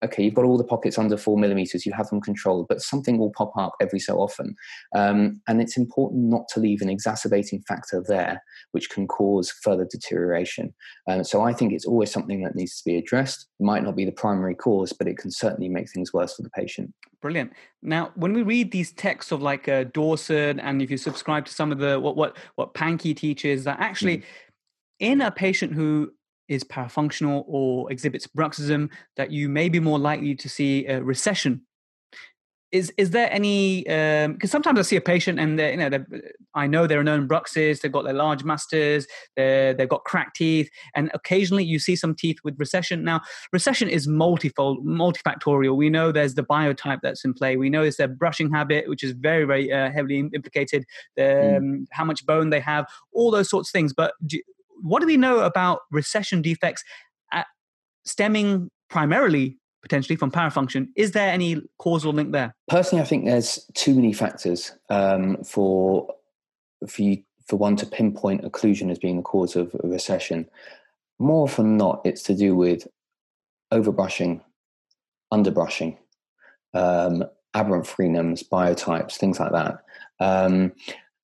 [0.04, 3.18] okay, you've got all the pockets under four millimeters, you have them controlled, but something
[3.18, 4.54] will pop up every so often.
[4.94, 9.86] Um, and it's important not to leave an exacerbating factor there, which can cause further
[9.90, 10.74] deterioration.
[11.08, 13.48] Um, so I think it's always something that needs to be addressed.
[13.58, 16.42] It might not be the primary cause, but it can certainly make things worse for
[16.42, 16.92] the patient.
[17.20, 17.52] Brilliant.
[17.82, 21.52] Now, when we read these texts of like uh, Dawson, and if you subscribe to
[21.52, 24.24] some of the what what what Pankey teaches, that actually mm.
[25.00, 26.12] in a patient who
[26.48, 31.62] is parafunctional or exhibits bruxism, that you may be more likely to see a recession.
[32.70, 33.82] Is is there any?
[33.84, 36.04] Because um, sometimes I see a patient and you know
[36.54, 37.80] I know there are known bruxes.
[37.80, 39.06] They've got their large masseters.
[39.36, 43.04] They've got cracked teeth, and occasionally you see some teeth with recession.
[43.04, 43.22] Now,
[43.54, 45.76] recession is multifold, multifactorial.
[45.76, 47.56] We know there's the biotype that's in play.
[47.56, 50.84] We know there's their brushing habit, which is very very uh, heavily implicated.
[51.16, 51.56] The, mm.
[51.56, 53.94] um, How much bone they have, all those sorts of things.
[53.94, 54.42] But do,
[54.82, 56.82] what do we know about recession defects
[57.32, 57.46] at,
[58.04, 60.88] stemming primarily potentially from parafunction?
[60.96, 62.54] Is there any causal link there?
[62.68, 66.08] Personally, I think there's too many factors um, for
[66.86, 70.48] for you, for one to pinpoint occlusion as being the cause of a recession.
[71.18, 72.86] More often not, it's to do with
[73.72, 74.40] overbrushing,
[75.32, 75.96] underbrushing,
[76.74, 79.82] um, aberrant frenums, biotypes, things like that.
[80.20, 80.72] Um,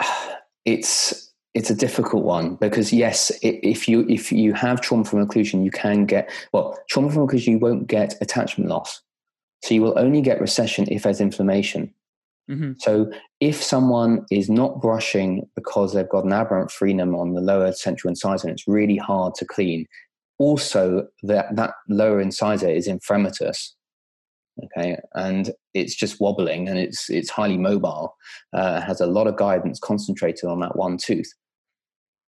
[0.65, 5.65] it's it's a difficult one because yes, if you if you have trauma from occlusion,
[5.65, 7.53] you can get well trauma from occlusion.
[7.53, 9.01] You won't get attachment loss,
[9.63, 11.95] so you will only get recession if there's inflammation.
[12.51, 12.73] Mm-hmm.
[12.79, 17.73] So if someone is not brushing because they've got an aberrant frenum on the lower
[17.73, 19.87] central incisor and it's really hard to clean,
[20.39, 23.71] also that that lower incisor is in fremitus,
[24.63, 28.17] okay and it's just wobbling and it's it's highly mobile
[28.53, 31.33] uh, has a lot of guidance concentrated on that one tooth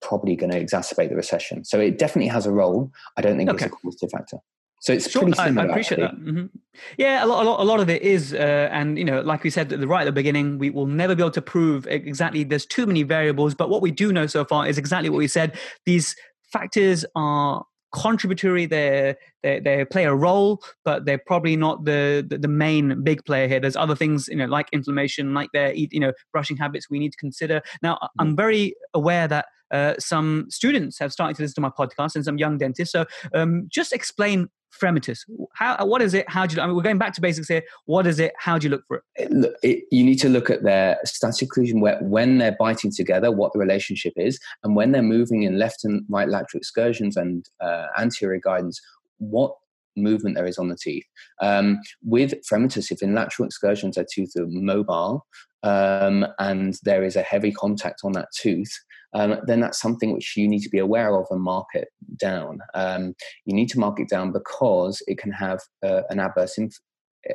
[0.01, 1.65] probably going to exacerbate the recession.
[1.65, 2.91] So it definitely has a role.
[3.17, 3.67] I don't think okay.
[3.67, 4.39] it's a causative factor.
[4.81, 5.63] So it's sure, pretty similar.
[5.63, 6.25] I, I appreciate actually.
[6.25, 6.33] that.
[6.33, 6.59] Mm-hmm.
[6.99, 9.43] Yeah, a lot, a lot, a lot of it is, uh, and you know, like
[9.43, 11.87] we said at the right at the beginning, we will never be able to prove
[11.87, 12.45] exactly.
[12.45, 15.27] There's too many variables, but what we do know so far is exactly what we
[15.27, 15.57] said.
[15.87, 16.15] These
[16.53, 22.37] factors are contributory they they they play a role but they're probably not the, the,
[22.37, 26.01] the main big player here there's other things you know like inflammation like their you
[26.01, 28.37] know brushing habits we need to consider now i'm mm.
[28.37, 32.39] very aware that uh, some students have started to listen to my podcast and some
[32.39, 32.93] young dentists.
[32.93, 34.49] So um, just explain
[34.81, 35.21] fremitus.
[35.55, 36.29] How, what is it?
[36.29, 37.63] How do you, I mean, we're going back to basics here.
[37.87, 38.33] What is it?
[38.39, 39.57] How do you look for it?
[39.63, 43.53] it, you need to look at their static occlusion where, when they're biting together, what
[43.53, 47.87] the relationship is, and when they're moving in left and right lateral excursions and uh,
[47.99, 48.81] anterior guidance,
[49.19, 49.55] what
[49.97, 51.05] movement there is on the teeth.
[51.41, 55.25] Um, with fremitus, if in lateral excursions their tooth are mobile
[55.63, 58.73] um, and there is a heavy contact on that tooth,
[59.15, 62.59] um, then that's something which you need to be aware of and mark it down.
[62.75, 66.81] Um, you need to mark it down because it can have uh, an adverse inf-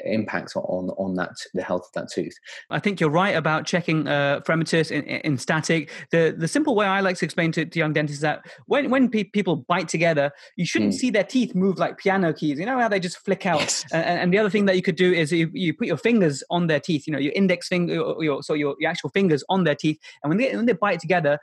[0.05, 2.33] impact on on that the health of that tooth.
[2.69, 5.89] I think you're right about checking uh, fremitus in, in, static.
[6.11, 8.89] The the simple way I like to explain to, to young dentists is that when
[8.89, 10.97] when pe- people bite together, you shouldn't mm.
[10.97, 12.59] see their teeth move like piano keys.
[12.59, 13.59] You know how they just flick out.
[13.59, 13.85] Yes.
[13.91, 16.43] And, and, the other thing that you could do is you, you put your fingers
[16.49, 17.07] on their teeth.
[17.07, 20.29] You know your index finger, your, so your, your actual fingers on their teeth, and
[20.29, 21.39] when they when they bite together,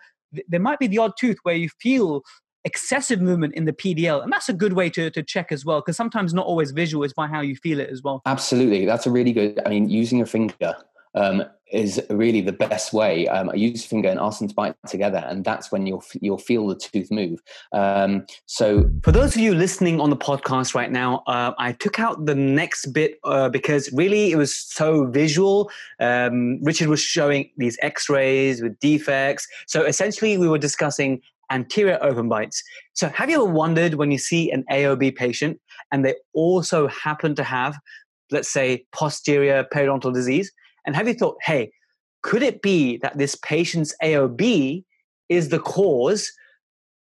[0.48, 2.22] there might be the odd tooth where you feel
[2.64, 4.22] excessive movement in the PDL.
[4.22, 7.04] And that's a good way to, to check as well, because sometimes not always visual
[7.04, 8.22] is by how you feel it as well.
[8.26, 8.84] Absolutely.
[8.84, 10.74] That's a really good, I mean, using your finger
[11.14, 13.26] um, is really the best way.
[13.26, 16.76] Um, I use finger and to bite together, and that's when you'll you'll feel the
[16.76, 17.40] tooth move.
[17.72, 21.98] Um, so, for those of you listening on the podcast right now, uh, I took
[21.98, 25.70] out the next bit uh, because really it was so visual.
[25.98, 29.48] Um, Richard was showing these X-rays with defects.
[29.66, 32.62] So essentially, we were discussing anterior open bites.
[32.92, 37.34] So, have you ever wondered when you see an AOB patient and they also happen
[37.34, 37.76] to have,
[38.30, 40.52] let's say, posterior periodontal disease?
[40.86, 41.72] And have you thought, hey,
[42.22, 44.84] could it be that this patient's AOB
[45.28, 46.32] is the cause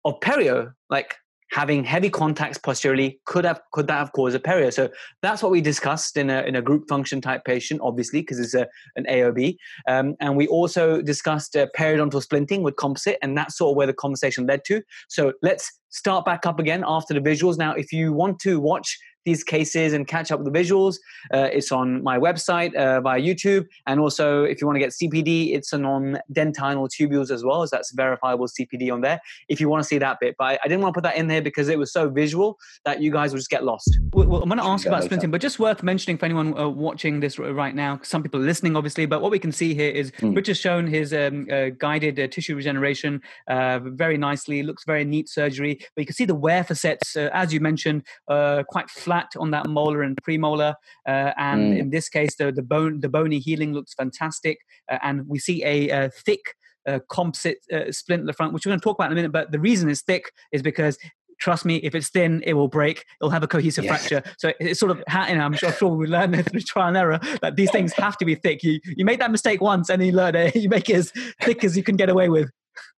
[0.04, 0.72] of perio?
[0.90, 1.16] Like,
[1.54, 4.72] having heavy contacts posteriorly could have could that have caused a perio?
[4.72, 4.90] So
[5.22, 8.54] that's what we discussed in a, in a group function type patient obviously because it's
[8.54, 8.66] a,
[8.96, 13.70] an aob um, and we also discussed uh, periodontal splinting with composite and that's sort
[13.70, 14.82] of where the conversation led to.
[15.08, 17.56] So let's start back up again after the visuals.
[17.56, 20.98] Now if you want to watch these cases and catch up with the visuals.
[21.32, 23.66] Uh, it's on my website uh, via YouTube.
[23.86, 27.70] And also, if you want to get CPD, it's on Dental Tubules as well, as
[27.70, 30.36] that's verifiable CPD on there if you want to see that bit.
[30.38, 32.58] But I, I, didn't want to put that in there because it was so visual
[32.84, 33.98] that you guys would just get lost.
[34.12, 36.68] Well, well I'm going to ask about splinting, but just worth mentioning for anyone uh,
[36.68, 39.90] watching this right now, some people are listening, obviously, but what we can see here
[39.90, 40.34] is mm.
[40.34, 44.62] Rich has shown his um, uh, guided uh, tissue regeneration uh, very nicely.
[44.62, 48.90] Looks very neat surgery, but you can see the wear facets, as you mentioned, quite
[48.90, 50.74] flat flat on that molar and premolar.
[51.06, 51.78] Uh, and mm.
[51.78, 54.58] in this case, the, the bone, the bony healing looks fantastic.
[54.90, 56.40] Uh, and we see a, a thick
[56.86, 59.16] uh, composite uh, splint in the front, which we're going to talk about in a
[59.16, 59.32] minute.
[59.32, 60.98] But the reason it's thick is because
[61.40, 63.04] trust me, if it's thin, it will break.
[63.20, 63.90] It'll have a cohesive yes.
[63.90, 64.32] fracture.
[64.38, 67.20] So it's sort of, you know, I'm sure, sure we learn through trial and error
[67.42, 68.62] that these things have to be thick.
[68.62, 70.54] You you make that mistake once and you learn it.
[70.64, 72.50] You make it as thick as you can get away with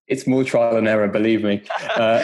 [0.09, 1.63] it's more trial and error believe me.
[1.97, 2.23] Uh,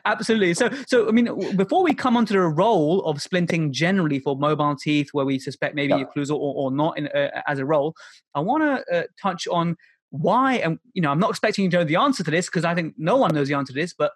[0.04, 0.54] absolutely.
[0.54, 4.76] So so i mean before we come onto the role of splinting generally for mobile
[4.76, 6.04] teeth where we suspect maybe yeah.
[6.04, 7.94] occlusal or, or not in, uh, as a role
[8.34, 9.76] i want to uh, touch on
[10.10, 12.64] why and you know i'm not expecting you to know the answer to this because
[12.64, 14.12] i think no one knows the answer to this but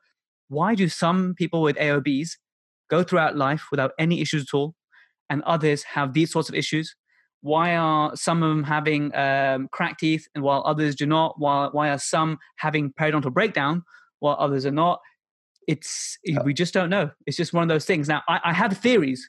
[0.49, 2.39] why do some people with aobs
[2.89, 4.75] go throughout life without any issues at all
[5.29, 6.95] and others have these sorts of issues
[7.43, 11.39] why are some of them having um, cracked teeth and while others do not?
[11.39, 13.83] Why, why are some having periodontal breakdown
[14.21, 15.01] while others are not?
[15.69, 16.43] It's yeah.
[16.43, 17.11] we just don't know.
[17.27, 18.09] It's just one of those things.
[18.09, 19.29] Now I, I have theories,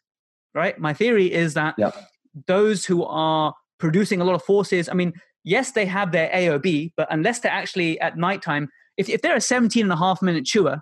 [0.53, 0.77] right?
[0.79, 1.91] My theory is that yeah.
[2.47, 4.89] those who are producing a lot of forces.
[4.89, 9.21] I mean, yes, they have their AOB, but unless they're actually at nighttime, if if
[9.21, 10.81] they're a 17 and a half minute chewer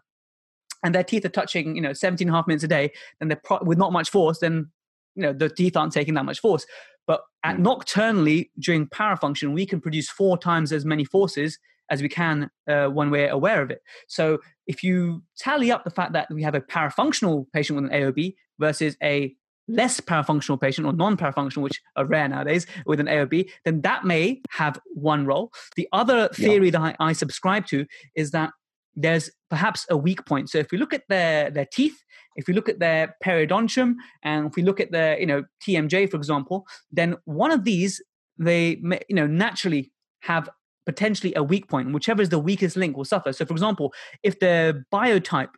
[0.83, 3.29] and their teeth are touching, you know, 17 and a half minutes a day, then
[3.29, 4.69] they're pro- with not much force, then
[5.15, 6.65] you know the teeth aren't taking that much force.
[7.11, 7.63] But at mm.
[7.63, 12.85] nocturnally during parafunction, we can produce four times as many forces as we can uh,
[12.85, 13.81] when we're aware of it.
[14.07, 17.99] So if you tally up the fact that we have a parafunctional patient with an
[17.99, 19.35] AOB versus a
[19.67, 24.41] less parafunctional patient or non-parafunctional, which are rare nowadays, with an AOB, then that may
[24.51, 25.51] have one role.
[25.75, 26.79] The other theory yeah.
[26.79, 28.53] that I, I subscribe to is that
[28.95, 30.49] there's perhaps a weak point.
[30.49, 32.03] So if we look at their their teeth,
[32.35, 36.09] if we look at their periodontium, and if we look at their you know TMJ
[36.09, 38.01] for example, then one of these
[38.37, 40.49] they you know naturally have
[40.85, 41.93] potentially a weak point.
[41.93, 43.33] Whichever is the weakest link will suffer.
[43.33, 45.49] So for example, if the biotype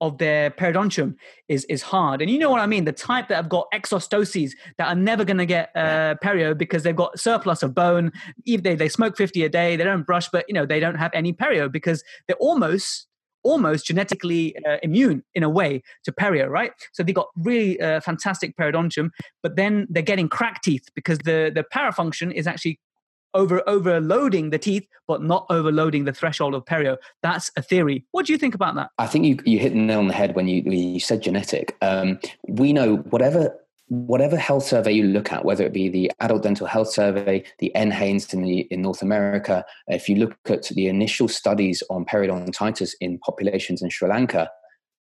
[0.00, 1.14] of their periodontium
[1.48, 2.20] is is hard.
[2.20, 2.84] And you know what I mean?
[2.84, 6.82] The type that have got exostoses that are never going to get uh, perio because
[6.82, 8.12] they've got surplus of bone.
[8.44, 10.96] Even they, they smoke 50 a day, they don't brush, but you know they don't
[10.96, 13.06] have any perio because they're almost
[13.42, 16.72] almost genetically uh, immune in a way to perio, right?
[16.92, 21.50] So they got really uh, fantastic periodontium, but then they're getting cracked teeth because the
[21.54, 22.80] the parafunction is actually
[23.36, 26.96] over overloading the teeth but not overloading the threshold of perio.
[27.22, 28.04] That's a theory.
[28.10, 28.90] What do you think about that?
[28.98, 31.76] I think you, you hit the nail on the head when you, you said genetic.
[31.80, 32.18] Um,
[32.48, 33.54] we know whatever
[33.88, 37.70] whatever health survey you look at, whether it be the Adult Dental Health Survey, the
[37.76, 42.94] NHANES in, the, in North America, if you look at the initial studies on periodontitis
[43.00, 44.50] in populations in Sri Lanka,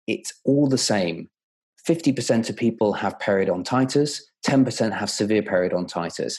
[0.06, 1.28] it's all the same.
[1.88, 6.38] 50% of people have periodontitis, 10% have severe periodontitis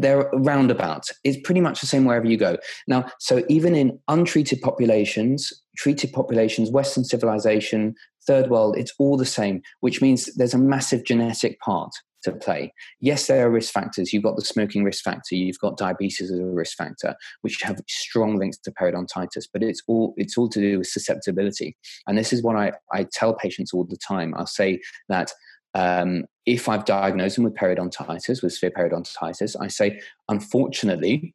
[0.00, 1.06] they're roundabout.
[1.24, 2.56] It's pretty much the same wherever you go.
[2.86, 7.94] Now, so even in untreated populations, treated populations, Western civilization,
[8.26, 11.90] third world, it's all the same, which means there's a massive genetic part
[12.22, 12.72] to play.
[13.00, 14.12] Yes, there are risk factors.
[14.12, 17.80] You've got the smoking risk factor, you've got diabetes as a risk factor, which have
[17.88, 21.76] strong links to periodontitis, but it's all it's all to do with susceptibility.
[22.06, 24.34] And this is what I, I tell patients all the time.
[24.36, 25.32] I'll say that
[25.74, 31.34] um, if I've diagnosed them with periodontitis, with severe periodontitis, I say, unfortunately,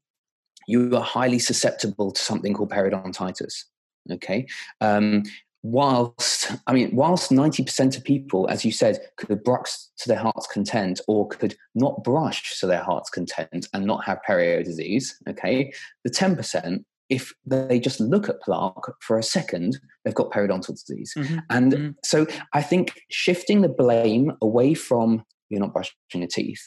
[0.68, 3.64] you are highly susceptible to something called periodontitis.
[4.12, 4.46] Okay.
[4.82, 5.24] Um,
[5.64, 10.48] whilst, I mean, whilst 90% of people, as you said, could brush to their heart's
[10.48, 15.72] content or could not brush to their heart's content and not have perio disease, okay,
[16.04, 21.14] the 10% if they just look at plaque for a second, they've got periodontal disease.
[21.18, 21.38] Mm-hmm.
[21.50, 21.90] And mm-hmm.
[22.04, 26.62] so I think shifting the blame away from you're not brushing your teeth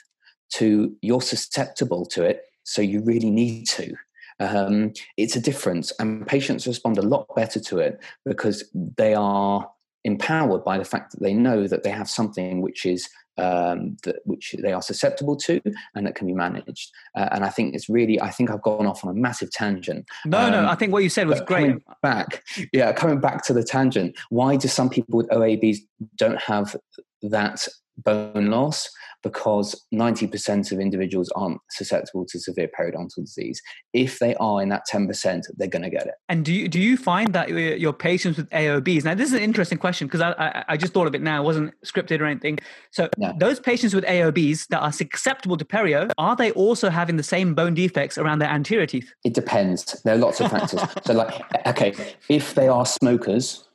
[0.55, 3.95] to you're susceptible to it, so you really need to.
[4.41, 8.64] um, it's a difference, and patients respond a lot better to it because
[8.97, 9.68] they are
[10.05, 13.09] empowered by the fact that they know that they have something which is
[13.39, 15.61] um, that which they are susceptible to
[15.95, 16.91] and that can be managed.
[17.16, 20.07] Uh, and I think it's really, I think I've gone off on a massive tangent.
[20.26, 21.76] No, um, no, I think what you said was great.
[22.03, 24.16] Back, yeah, coming back to the tangent.
[24.30, 25.78] Why do some people with OABs
[26.16, 26.76] don't have
[27.22, 27.66] that
[28.05, 28.88] bone loss?
[29.22, 33.61] because 90% of individuals aren't susceptible to severe periodontal disease.
[33.92, 36.14] If they are in that 10%, they're going to get it.
[36.28, 39.42] And do you, do you find that your patients with AOBs, now this is an
[39.42, 42.26] interesting question because I, I, I, just thought of it now, it wasn't scripted or
[42.26, 42.59] anything.
[42.90, 43.34] So no.
[43.38, 47.55] those patients with AOBs that are susceptible to perio, are they also having the same
[47.55, 49.12] bone defects around their anterior teeth?
[49.24, 50.01] It depends.
[50.03, 50.80] There are lots of factors.
[51.05, 51.94] so like, okay,
[52.28, 53.68] if they are smokers,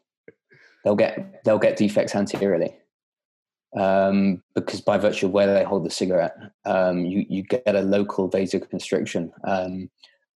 [0.83, 2.73] they'll get, they'll get defects anteriorly
[3.75, 7.81] um, because by virtue of where they hold the cigarette, um, you, you get a
[7.81, 9.89] local vasoconstriction um,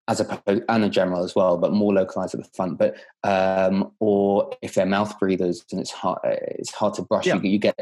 [0.08, 2.78] as opposed and a general as well, but more localized at the front.
[2.78, 7.36] But um, or if they're mouth breathers and it's hard, it's hard to brush, yeah.
[7.36, 7.78] you, you, get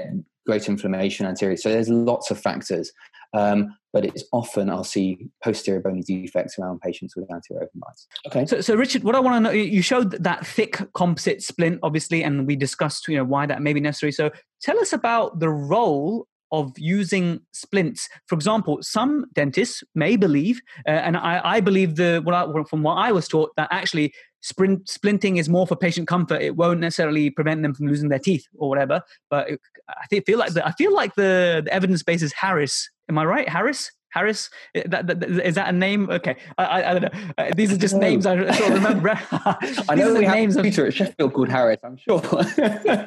[0.47, 1.57] great inflammation anterior.
[1.57, 2.93] So there's lots of factors.
[3.35, 8.07] Um, but it's often I'll see posterior bony defects around patients with anterior open bites.
[8.27, 8.47] Okay.
[8.47, 12.25] So, so Richard, what I want to know, you showed that thick composite splint, obviously,
[12.25, 14.11] and we discussed, you know, why that may be necessary.
[14.11, 14.31] So
[14.65, 18.09] tell us about the role of using splints.
[18.27, 22.95] For example, some dentists may believe, uh, and I, I, believe the I, from what
[22.95, 26.41] I was taught that actually sprint, splinting is more for patient comfort.
[26.41, 29.03] It won't necessarily prevent them from losing their teeth or whatever.
[29.31, 32.89] But it, I feel like the, I feel like the, the evidence base is Harris
[33.09, 33.91] Am I right, Harris?
[34.15, 34.49] Harris?
[34.75, 36.09] That, that, is that a name?
[36.09, 37.21] Okay, I, I, I don't know.
[37.37, 39.09] Uh, these are just names I sort of remember.
[39.89, 41.81] I know we have names a Peter at Sheffield called Harris.
[41.83, 42.23] I'm sure.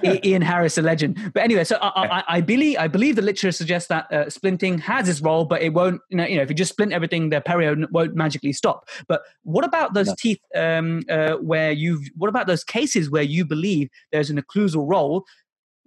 [0.04, 1.32] Ian Harris, a legend.
[1.34, 5.08] But anyway, so I, I, believe I believe the literature suggests that uh, splinting has
[5.08, 6.02] its role, but it won't.
[6.10, 8.90] You know, you know, if you just splint everything, the perio won't magically stop.
[9.08, 10.16] But what about those no.
[10.20, 12.02] teeth um, uh, where you've?
[12.18, 15.24] What about those cases where you believe there's an occlusal role?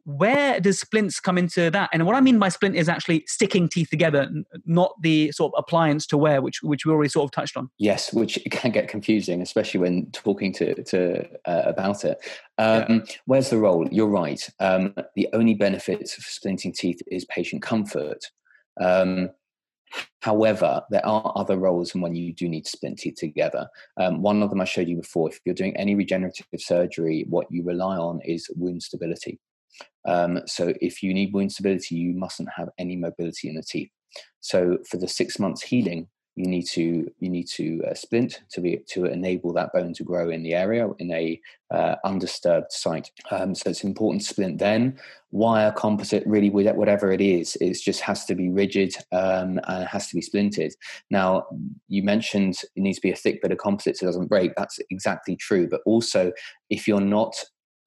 [0.05, 1.91] Where does splints come into that?
[1.93, 4.29] And what I mean by splint is actually sticking teeth together,
[4.65, 7.71] not the sort of appliance to wear, which which we already sort of touched on.
[7.79, 12.19] Yes, which can get confusing, especially when talking to to uh, about it.
[12.59, 13.15] Um, yeah.
[13.27, 13.89] Where's the role?
[13.91, 14.49] You're right.
[14.61, 18.25] Um, the only benefit of splinting teeth is patient comfort.
[18.81, 19.31] Um,
[20.23, 23.69] However, there are other roles and when you do need to splint teeth together.
[23.97, 25.31] Um, one of them I showed you before.
[25.31, 29.41] If you're doing any regenerative surgery, what you rely on is wound stability.
[30.07, 33.91] Um, so if you need wound stability, you mustn't have any mobility in the teeth.
[34.41, 38.61] So for the six months healing, you need to you need to uh, splint to
[38.61, 41.41] be to enable that bone to grow in the area in a
[41.71, 43.11] uh, undisturbed site.
[43.31, 44.99] Um, so it's important to splint then.
[45.33, 50.09] Wire composite, really, whatever it is, it just has to be rigid um, and has
[50.09, 50.73] to be splinted.
[51.11, 51.47] Now,
[51.89, 54.53] you mentioned it needs to be a thick bit of composite so it doesn't break.
[54.57, 55.69] That's exactly true.
[55.69, 56.33] But also,
[56.69, 57.35] if you're not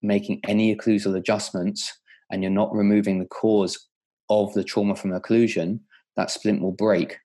[0.01, 1.91] making any occlusal adjustments
[2.32, 3.88] and you're not removing the cause
[4.30, 5.80] of the trauma from occlusion,
[6.15, 7.17] that splint will break.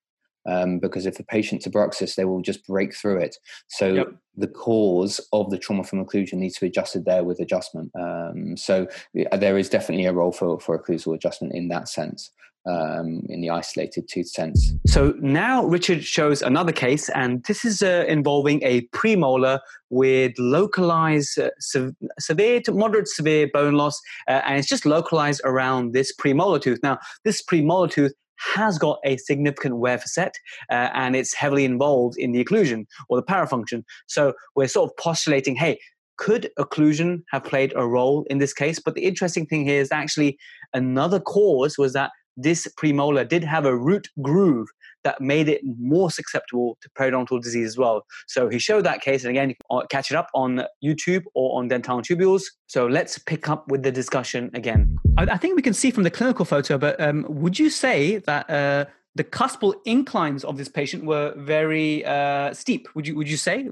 [0.48, 3.36] Um, because if the patient's a bruxist, they will just break through it.
[3.68, 4.06] So yep.
[4.34, 7.92] the cause of the trauma from occlusion needs to be adjusted there with adjustment.
[7.98, 12.30] Um, so there is definitely a role for, for occlusal adjustment in that sense
[12.68, 14.74] um, in the isolated tooth sense.
[14.86, 21.38] So now Richard shows another case, and this is uh, involving a premolar with localized
[21.38, 26.14] uh, se- severe to moderate severe bone loss, uh, and it's just localized around this
[26.14, 26.80] premolar tooth.
[26.82, 30.36] Now, this premolar tooth has got a significant wear facet
[30.70, 33.84] uh, and it's heavily involved in the occlusion or the parafunction.
[34.06, 35.78] So we're sort of postulating, hey,
[36.16, 38.80] could occlusion have played a role in this case?
[38.80, 40.38] But the interesting thing here is actually
[40.74, 44.68] another cause was that this premolar did have a root groove
[45.04, 48.04] that made it more susceptible to periodontal disease as well.
[48.26, 51.58] So he showed that case, and again, you can catch it up on YouTube or
[51.58, 52.44] on Dental Tubules.
[52.66, 54.98] So let's pick up with the discussion again.
[55.16, 58.48] I, think we can see from the clinical photo, but um, would you say that
[58.50, 58.84] uh,
[59.14, 62.88] the cuspal inclines of this patient were very uh, steep?
[62.94, 63.68] Would you would you say?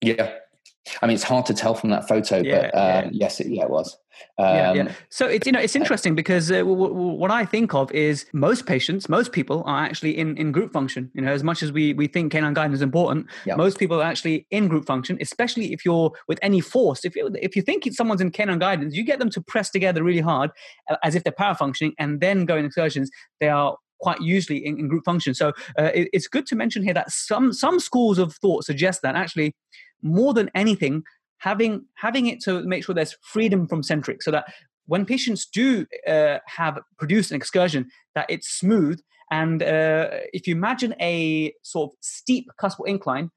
[0.00, 0.34] Yeah,
[1.02, 3.08] I mean, it's hard to tell from that photo, yeah, but uh, yeah.
[3.12, 3.96] yes, it, yeah, it was.
[4.38, 4.92] Um, yeah, yeah.
[5.10, 8.26] So it's you know it's interesting because uh, w- w- what I think of is
[8.32, 11.10] most patients, most people are actually in, in group function.
[11.14, 13.26] You know, as much as we we think canine guidance is important,
[13.56, 15.18] most people are actually in group function.
[15.20, 17.04] Especially if you're with any force.
[17.04, 20.02] If you if you think someone's in canine guidance, you get them to press together
[20.02, 20.50] really hard,
[20.90, 23.10] uh, as if they're parafunctioning, and then go in excursions.
[23.40, 25.34] They are quite usually in, in group function.
[25.34, 25.48] So
[25.78, 29.14] uh, it, it's good to mention here that some some schools of thought suggest that
[29.14, 29.54] actually
[30.02, 31.02] more than anything
[31.38, 34.52] having having it to make sure there's freedom from centric so that
[34.86, 40.54] when patients do uh, have produced an excursion that it's smooth and uh, if you
[40.54, 43.30] imagine a sort of steep cuspal incline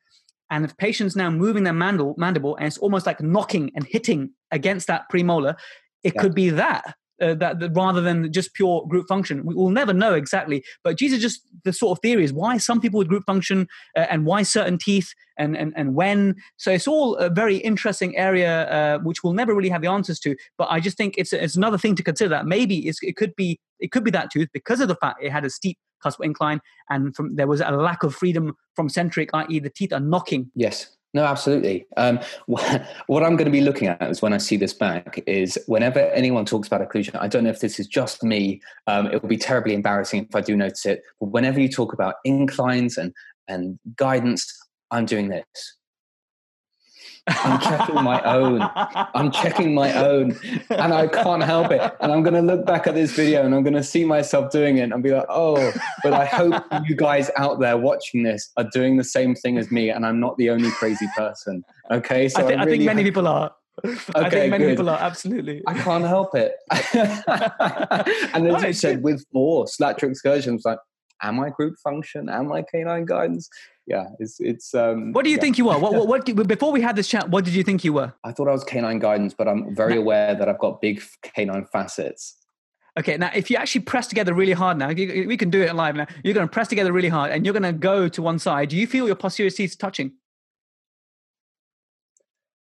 [0.49, 4.31] and the patient's now moving their mandible, mandible and it's almost like knocking and hitting
[4.51, 5.55] against that premolar,
[6.03, 6.21] it yeah.
[6.21, 9.45] could be that uh, that, that, rather than just pure group function.
[9.45, 12.81] We will never know exactly, but Jesus just the sort of theory is why some
[12.81, 16.35] people with group function uh, and why certain teeth and, and and when.
[16.57, 20.19] So it's all a very interesting area uh, which we'll never really have the answers
[20.21, 20.35] to.
[20.57, 23.59] But I just think it's it's another thing to consider that maybe it could be
[23.79, 26.59] it could be that tooth because of the fact it had a steep cuspal incline
[26.89, 30.51] and from there was a lack of freedom from centric, i.e., the teeth are knocking.
[30.55, 30.95] Yes.
[31.13, 31.85] No, absolutely.
[31.97, 35.57] Um, what I'm going to be looking at is when I see this back is
[35.67, 38.61] whenever anyone talks about occlusion, I don't know if this is just me.
[38.87, 41.01] Um, it will be terribly embarrassing if I do notice it.
[41.19, 43.13] But whenever you talk about inclines and
[43.47, 44.45] and guidance,
[44.91, 45.43] I'm doing this.
[47.27, 48.61] I'm checking my own.
[49.13, 50.37] I'm checking my own,
[50.69, 51.81] and I can't help it.
[51.99, 54.51] And I'm going to look back at this video and I'm going to see myself
[54.51, 55.71] doing it and be like, oh,
[56.03, 59.71] but I hope you guys out there watching this are doing the same thing as
[59.71, 61.63] me, and I'm not the only crazy person.
[61.91, 63.53] Okay, so I, th- I, really I think many people are.
[63.85, 64.69] Okay, I think many good.
[64.71, 65.61] people are absolutely.
[65.67, 66.53] I can't help it.
[68.33, 70.79] and as you said, with force, lateral excursions, like,
[71.21, 72.29] am I group function?
[72.29, 73.49] Am I canine guidance?
[73.87, 74.73] yeah, it's it's.
[74.73, 75.41] Um, what do you yeah.
[75.41, 75.77] think you were?
[75.77, 78.13] What, what, what before we had this chat, what did you think you were?
[78.23, 81.65] I thought I was canine guidance, but I'm very aware that I've got big canine
[81.65, 82.37] facets.
[82.99, 85.73] Okay, now if you actually press together really hard now, you, we can do it
[85.75, 86.07] live now.
[86.23, 88.69] You're going to press together really hard, and you're going to go to one side.
[88.69, 90.13] Do you feel your posterior teeth touching?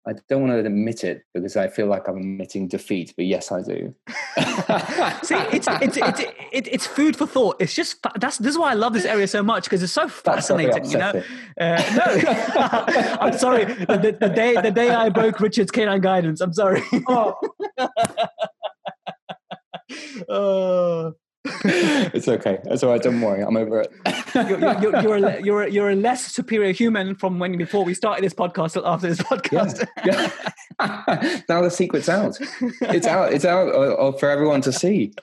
[0.07, 3.53] I don't want to admit it because I feel like I'm admitting defeat, but yes,
[3.53, 3.95] I do.
[5.23, 6.21] See, it's, it's, it's,
[6.53, 7.57] it's, it's food for thought.
[7.61, 10.09] It's just, that's, this is why I love this area so much because it's so
[10.09, 11.23] fascinating, you know?
[11.61, 12.05] Uh, no,
[13.21, 13.67] I'm sorry.
[13.67, 16.83] The, the, day, the day I broke Richard's canine guidance, I'm sorry.
[17.07, 17.35] oh.
[20.29, 21.13] oh.
[21.65, 22.59] it's okay.
[22.65, 23.03] It's all right.
[23.03, 23.43] Don't worry.
[23.43, 23.93] I'm over it.
[24.35, 28.23] you're, you're, you're, a, you're, you're a less superior human from when before we started
[28.23, 29.87] this podcast till after this podcast.
[30.05, 30.31] Yeah.
[30.79, 31.41] yeah.
[31.49, 32.37] now the secret's out.
[32.83, 33.33] It's out.
[33.33, 35.15] It's out uh, uh, for everyone to see.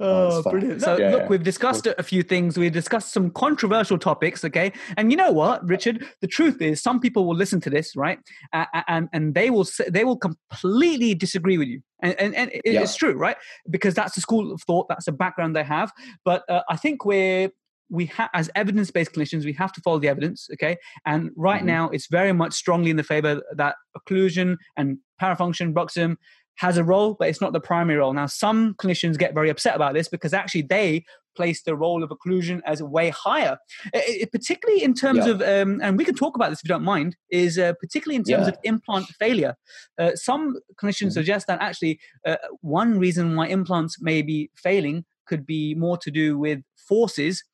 [0.00, 0.80] Oh, oh brilliant.
[0.80, 1.28] So, yeah, look, yeah.
[1.28, 2.56] we've discussed a few things.
[2.56, 4.72] We've discussed some controversial topics, okay?
[4.96, 6.06] And you know what, Richard?
[6.22, 8.18] The truth is, some people will listen to this, right?
[8.52, 11.82] Uh, and, and they will they will completely disagree with you.
[12.02, 12.80] And, and, and yeah.
[12.80, 13.36] it's true, right?
[13.68, 15.92] Because that's the school of thought, that's the background they have.
[16.24, 17.50] But uh, I think we're
[17.90, 21.66] we have as evidence-based clinicians we have to follow the evidence okay and right mm-hmm.
[21.66, 26.14] now it's very much strongly in the favor that occlusion and parafunction bruxism
[26.56, 28.12] has a role, but it's not the primary role.
[28.12, 31.04] Now, some clinicians get very upset about this because actually they
[31.36, 33.56] place the role of occlusion as way higher,
[33.94, 35.32] it, it, particularly in terms yeah.
[35.32, 38.16] of, um, and we can talk about this if you don't mind, is uh, particularly
[38.16, 38.52] in terms yeah.
[38.52, 39.54] of implant failure.
[39.98, 41.10] Uh, some clinicians mm-hmm.
[41.10, 46.10] suggest that actually uh, one reason why implants may be failing could be more to
[46.10, 47.44] do with forces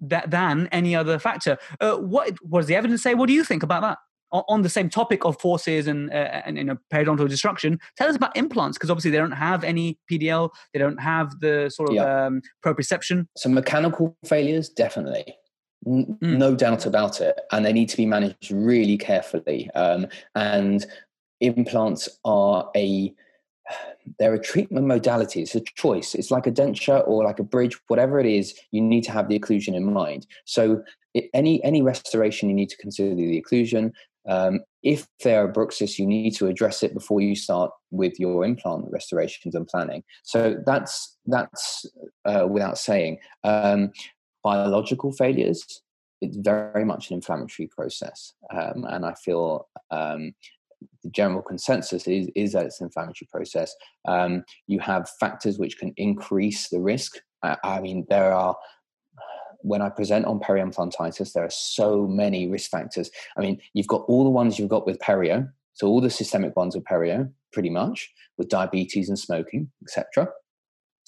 [0.00, 1.58] that, than any other factor.
[1.80, 3.14] Uh, what, what does the evidence say?
[3.14, 3.98] What do you think about that?
[4.32, 8.16] On the same topic of forces and, uh, and you know, periodontal destruction, tell us
[8.16, 11.94] about implants because obviously they don't have any PDL, they don't have the sort of
[11.94, 12.26] yeah.
[12.26, 13.26] um, proprioception.
[13.36, 15.34] So mechanical failures, definitely.
[15.86, 16.36] N- mm.
[16.36, 19.70] No doubt about it, and they need to be managed really carefully.
[19.74, 20.84] Um, and
[21.40, 23.14] implants are a
[24.18, 25.42] they're a treatment modality.
[25.42, 26.14] It's a choice.
[26.14, 28.54] It's like a denture or like a bridge, whatever it is.
[28.70, 30.26] You need to have the occlusion in mind.
[30.44, 30.82] So
[31.14, 33.92] it, any any restoration, you need to consider the occlusion.
[34.28, 38.44] Um, if there are bruxis, you need to address it before you start with your
[38.44, 40.02] implant restorations and planning.
[40.22, 41.86] So that's that's
[42.24, 43.18] uh, without saying.
[43.44, 43.90] Um,
[44.44, 45.64] biological failures,
[46.20, 50.32] it's very much an inflammatory process, um, and I feel um,
[51.02, 53.74] the general consensus is, is that it's an inflammatory process.
[54.06, 57.16] Um, you have factors which can increase the risk.
[57.42, 58.56] I, I mean, there are
[59.60, 63.10] when I present on periimplantitis, there are so many risk factors.
[63.36, 66.56] I mean, you've got all the ones you've got with perio, so all the systemic
[66.56, 70.28] ones with perio, pretty much, with diabetes and smoking, etc.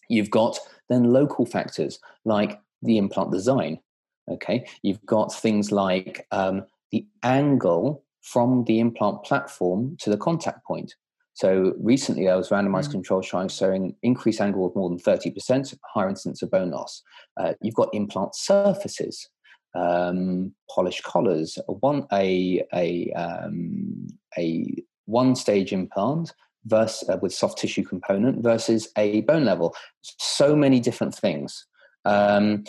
[0.08, 3.80] You've got then local factors like the implant design.
[4.28, 10.64] Okay, you've got things like um, the angle from the implant platform to the contact
[10.64, 10.94] point.
[11.34, 12.92] So recently, there was randomized mm.
[12.92, 17.02] control trials showing increased angle of more than 30%, higher incidence of bone loss.
[17.38, 19.28] Uh, you've got implant surfaces,
[19.74, 24.66] um, polished collars, one a a um, a
[25.06, 26.32] one stage implant
[26.66, 29.74] versus uh, with soft tissue component versus a bone level.
[30.02, 31.66] So many different things.
[32.04, 32.64] Um,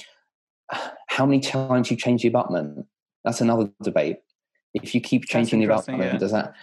[1.07, 2.85] how many times you change the abutment?
[3.23, 4.17] That's another debate.
[4.73, 6.17] If you keep changing the abutment, yeah.
[6.17, 6.53] does that?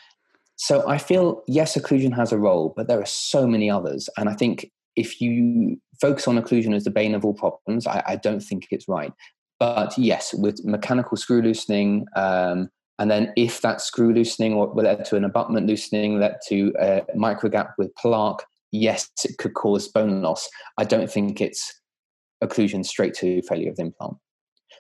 [0.59, 4.29] So I feel yes, occlusion has a role, but there are so many others, and
[4.29, 8.17] I think if you focus on occlusion as the bane of all problems, I, I
[8.17, 9.13] don't think it's right.
[9.61, 15.05] But yes, with mechanical screw loosening, um, and then if that screw loosening or led
[15.07, 20.23] to an abutment loosening, led to a microgap with plaque, yes, it could cause bone
[20.23, 20.49] loss.
[20.77, 21.73] I don't think it's
[22.43, 24.17] occlusion straight to failure of the implant.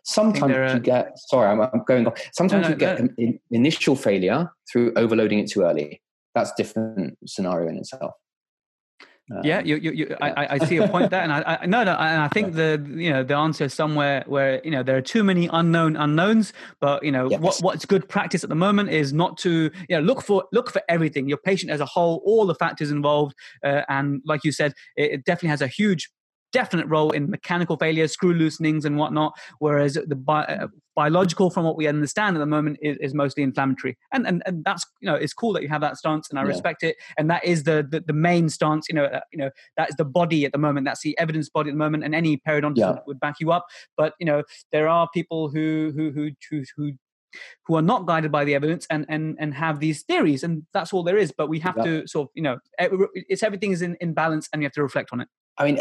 [0.05, 2.15] Sometimes are, you get, sorry, I'm, I'm going on.
[2.33, 3.09] Sometimes no, no, you get no.
[3.19, 6.01] an initial failure through overloading it too early.
[6.35, 8.13] That's different scenario in itself.
[9.31, 11.85] Um, yeah, you, you, you I, I see a point there, and I, I no,
[11.85, 14.97] no, and I think the you know the answer is somewhere where you know there
[14.97, 16.53] are too many unknown unknowns.
[16.81, 17.41] But you know yes.
[17.41, 20.71] what what's good practice at the moment is not to you know look for look
[20.71, 24.53] for everything, your patient as a whole, all the factors involved, uh, and like you
[24.53, 26.09] said, it, it definitely has a huge
[26.53, 29.39] definite role in mechanical failures, screw loosenings, and whatnot.
[29.59, 33.43] Whereas the bi- uh, biological, from what we understand at the moment, is, is, mostly
[33.43, 33.97] inflammatory.
[34.13, 36.43] And, and and that's you know it's cool that you have that stance, and I
[36.43, 36.49] yeah.
[36.49, 36.97] respect it.
[37.17, 38.87] And that is the, the, the main stance.
[38.89, 40.85] You know, uh, you know that is the body at the moment.
[40.85, 42.99] That's the evidence body at the moment, and any periodontist yeah.
[43.07, 43.67] would back you up.
[43.97, 44.43] But you know,
[44.73, 46.93] there are people who who who who, who
[47.67, 50.93] who are not guided by the evidence and and and have these theories and that's
[50.93, 51.85] all there is but we have yeah.
[51.85, 54.83] to sort of you know it's everything is in, in balance and you have to
[54.83, 55.29] reflect on it
[55.59, 55.79] i mean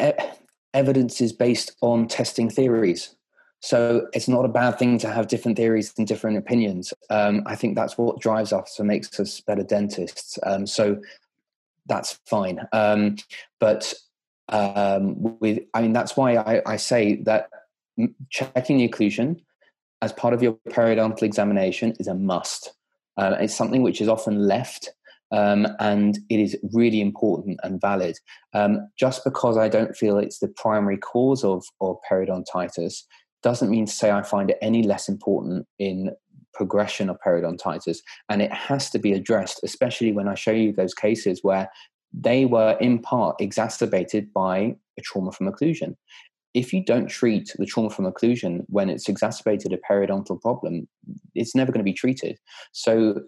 [0.77, 3.15] evidence is based on testing theories.
[3.59, 6.93] So it's not a bad thing to have different theories and different opinions.
[7.09, 10.37] Um, I think that's what drives us and makes us better dentists.
[10.43, 11.01] Um, so
[11.87, 12.61] that's fine.
[12.71, 13.17] Um,
[13.59, 13.93] but
[14.49, 17.49] um, with, I mean, that's why I, I say that
[18.29, 19.41] checking the occlusion
[20.03, 22.73] as part of your periodontal examination is a must.
[23.17, 24.91] Uh, it's something which is often left
[25.31, 28.17] um, and it is really important and valid.
[28.53, 33.03] Um, just because I don't feel it's the primary cause of, of periodontitis
[33.43, 36.11] doesn't mean to say I find it any less important in
[36.53, 37.99] progression of periodontitis.
[38.29, 41.69] And it has to be addressed, especially when I show you those cases where
[42.13, 45.95] they were in part exacerbated by a trauma from occlusion.
[46.53, 50.87] If you don't treat the trauma from occlusion when it's exacerbated a periodontal problem,
[51.35, 52.39] it's never going to be treated.
[52.71, 53.21] So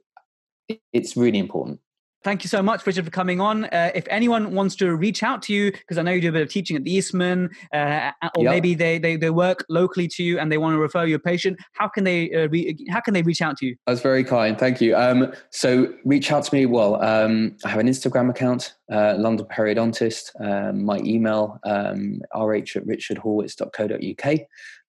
[0.94, 1.80] it's really important.
[2.24, 3.66] Thank you so much, Richard, for coming on.
[3.66, 6.34] Uh, if anyone wants to reach out to you, because I know you do a
[6.34, 8.52] bit of teaching at the Eastman, uh, or yep.
[8.52, 11.20] maybe they, they, they work locally to you and they want to refer you a
[11.20, 13.76] patient, how can they uh, re- how can they reach out to you?
[13.88, 14.60] That's very kind.
[14.60, 14.98] Thank you.
[14.98, 16.66] Um, so reach out to me.
[16.66, 20.32] Well, um, I have an Instagram account, uh, London Periodontist.
[20.42, 24.40] Um, my email, um, rh at richardhorwitz.co.uk.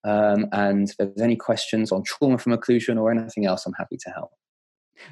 [0.03, 3.99] Um, and if there's any questions on trauma from occlusion or anything else, I'm happy
[3.99, 4.33] to help.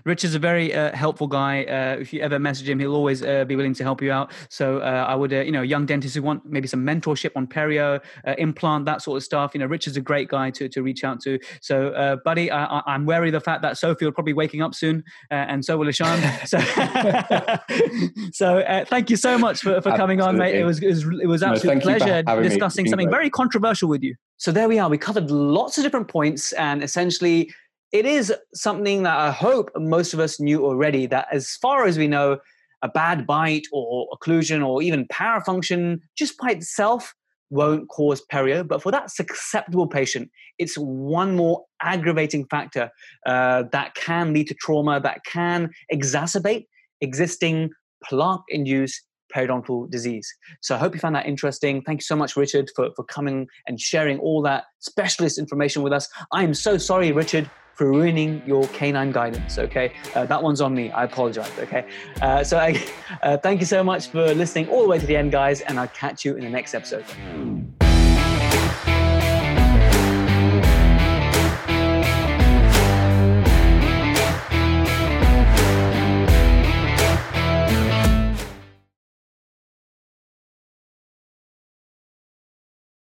[0.05, 1.65] Rich is a very uh, helpful guy.
[1.65, 4.33] Uh, if you ever message him, he'll always uh, be willing to help you out.
[4.49, 7.47] So uh, I would, uh, you know, young dentists who want maybe some mentorship on
[7.47, 9.53] perio, uh, implant, that sort of stuff.
[9.55, 11.39] You know, Rich is a great guy to, to reach out to.
[11.61, 15.05] So, buddy, I, am wary of the fact that Sophie will probably waking up soon,
[15.31, 16.21] and so will Ishan.
[16.47, 16.59] so,
[18.33, 20.55] so thank you so much for, for coming on, mate.
[20.55, 23.17] It was it was, it was absolute no, pleasure discussing something great.
[23.17, 24.15] very controversial with you.
[24.37, 24.89] So there we are.
[24.89, 27.51] We covered lots of different points, and essentially
[27.93, 31.97] it is something that I hope most of us knew already that as far as
[31.99, 32.39] we know,
[32.83, 37.15] a bad bite or occlusion or even parafunction just by itself
[37.51, 38.67] won't cause perio.
[38.67, 42.91] But for that susceptible patient, it's one more aggravating factor
[43.27, 46.67] uh, that can lead to trauma, that can exacerbate
[47.01, 47.71] existing
[48.05, 49.03] plaque induced
[49.35, 50.33] periodontal disease.
[50.61, 51.83] So I hope you found that interesting.
[51.83, 55.93] Thank you so much, Richard, for, for coming and sharing all that specialist information with
[55.93, 56.09] us.
[56.33, 59.57] I am so sorry, Richard, for ruining your canine guidance.
[59.57, 60.91] Okay, uh, that one's on me.
[60.91, 61.53] I apologize.
[61.61, 61.87] Okay,
[62.21, 62.83] uh, so I,
[63.23, 65.79] uh, thank you so much for listening all the way to the end, guys, and
[65.79, 67.05] I'll catch you in the next episode.